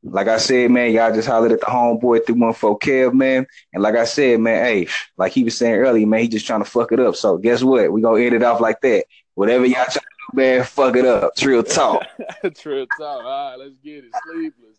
Like 0.03 0.29
I 0.29 0.39
said, 0.39 0.71
man, 0.71 0.93
y'all 0.93 1.15
just 1.15 1.29
hollered 1.29 1.53
at 1.53 1.61
the 1.61 1.67
homeboy 1.67 2.25
314 2.25 2.79
Kev, 2.79 3.13
man. 3.13 3.47
And 3.75 3.83
like 3.83 3.97
I 3.97 4.05
said, 4.05 4.41
man, 4.41 4.65
hey, 4.65 4.89
like 5.19 5.31
he 5.31 5.45
was 5.45 5.59
saying 5.59 5.75
earlier, 5.75 6.07
man, 6.07 6.21
he 6.21 6.29
just 6.29 6.47
trying 6.47 6.65
to 6.65 6.71
fuck 6.71 6.91
it 6.93 6.99
up. 6.99 7.17
So 7.17 7.37
guess 7.37 7.63
what? 7.63 7.93
We 7.93 8.01
gonna 8.01 8.23
end 8.23 8.35
it 8.35 8.43
off 8.43 8.63
like 8.63 8.81
that. 8.81 9.05
Whatever 9.35 9.67
y'all 9.67 9.85
trying 9.85 9.93
to 9.93 10.10
man, 10.35 10.65
fuck 10.65 10.97
it 10.97 11.07
up. 11.07 11.35
Trill 11.37 11.63
talk. 11.63 12.05
Trill 12.57 12.87
talk. 12.99 13.25
All 13.25 13.51
right, 13.51 13.57
let's 13.59 13.75
get 13.83 14.05
it. 14.05 14.11
Sleepless. 14.27 14.70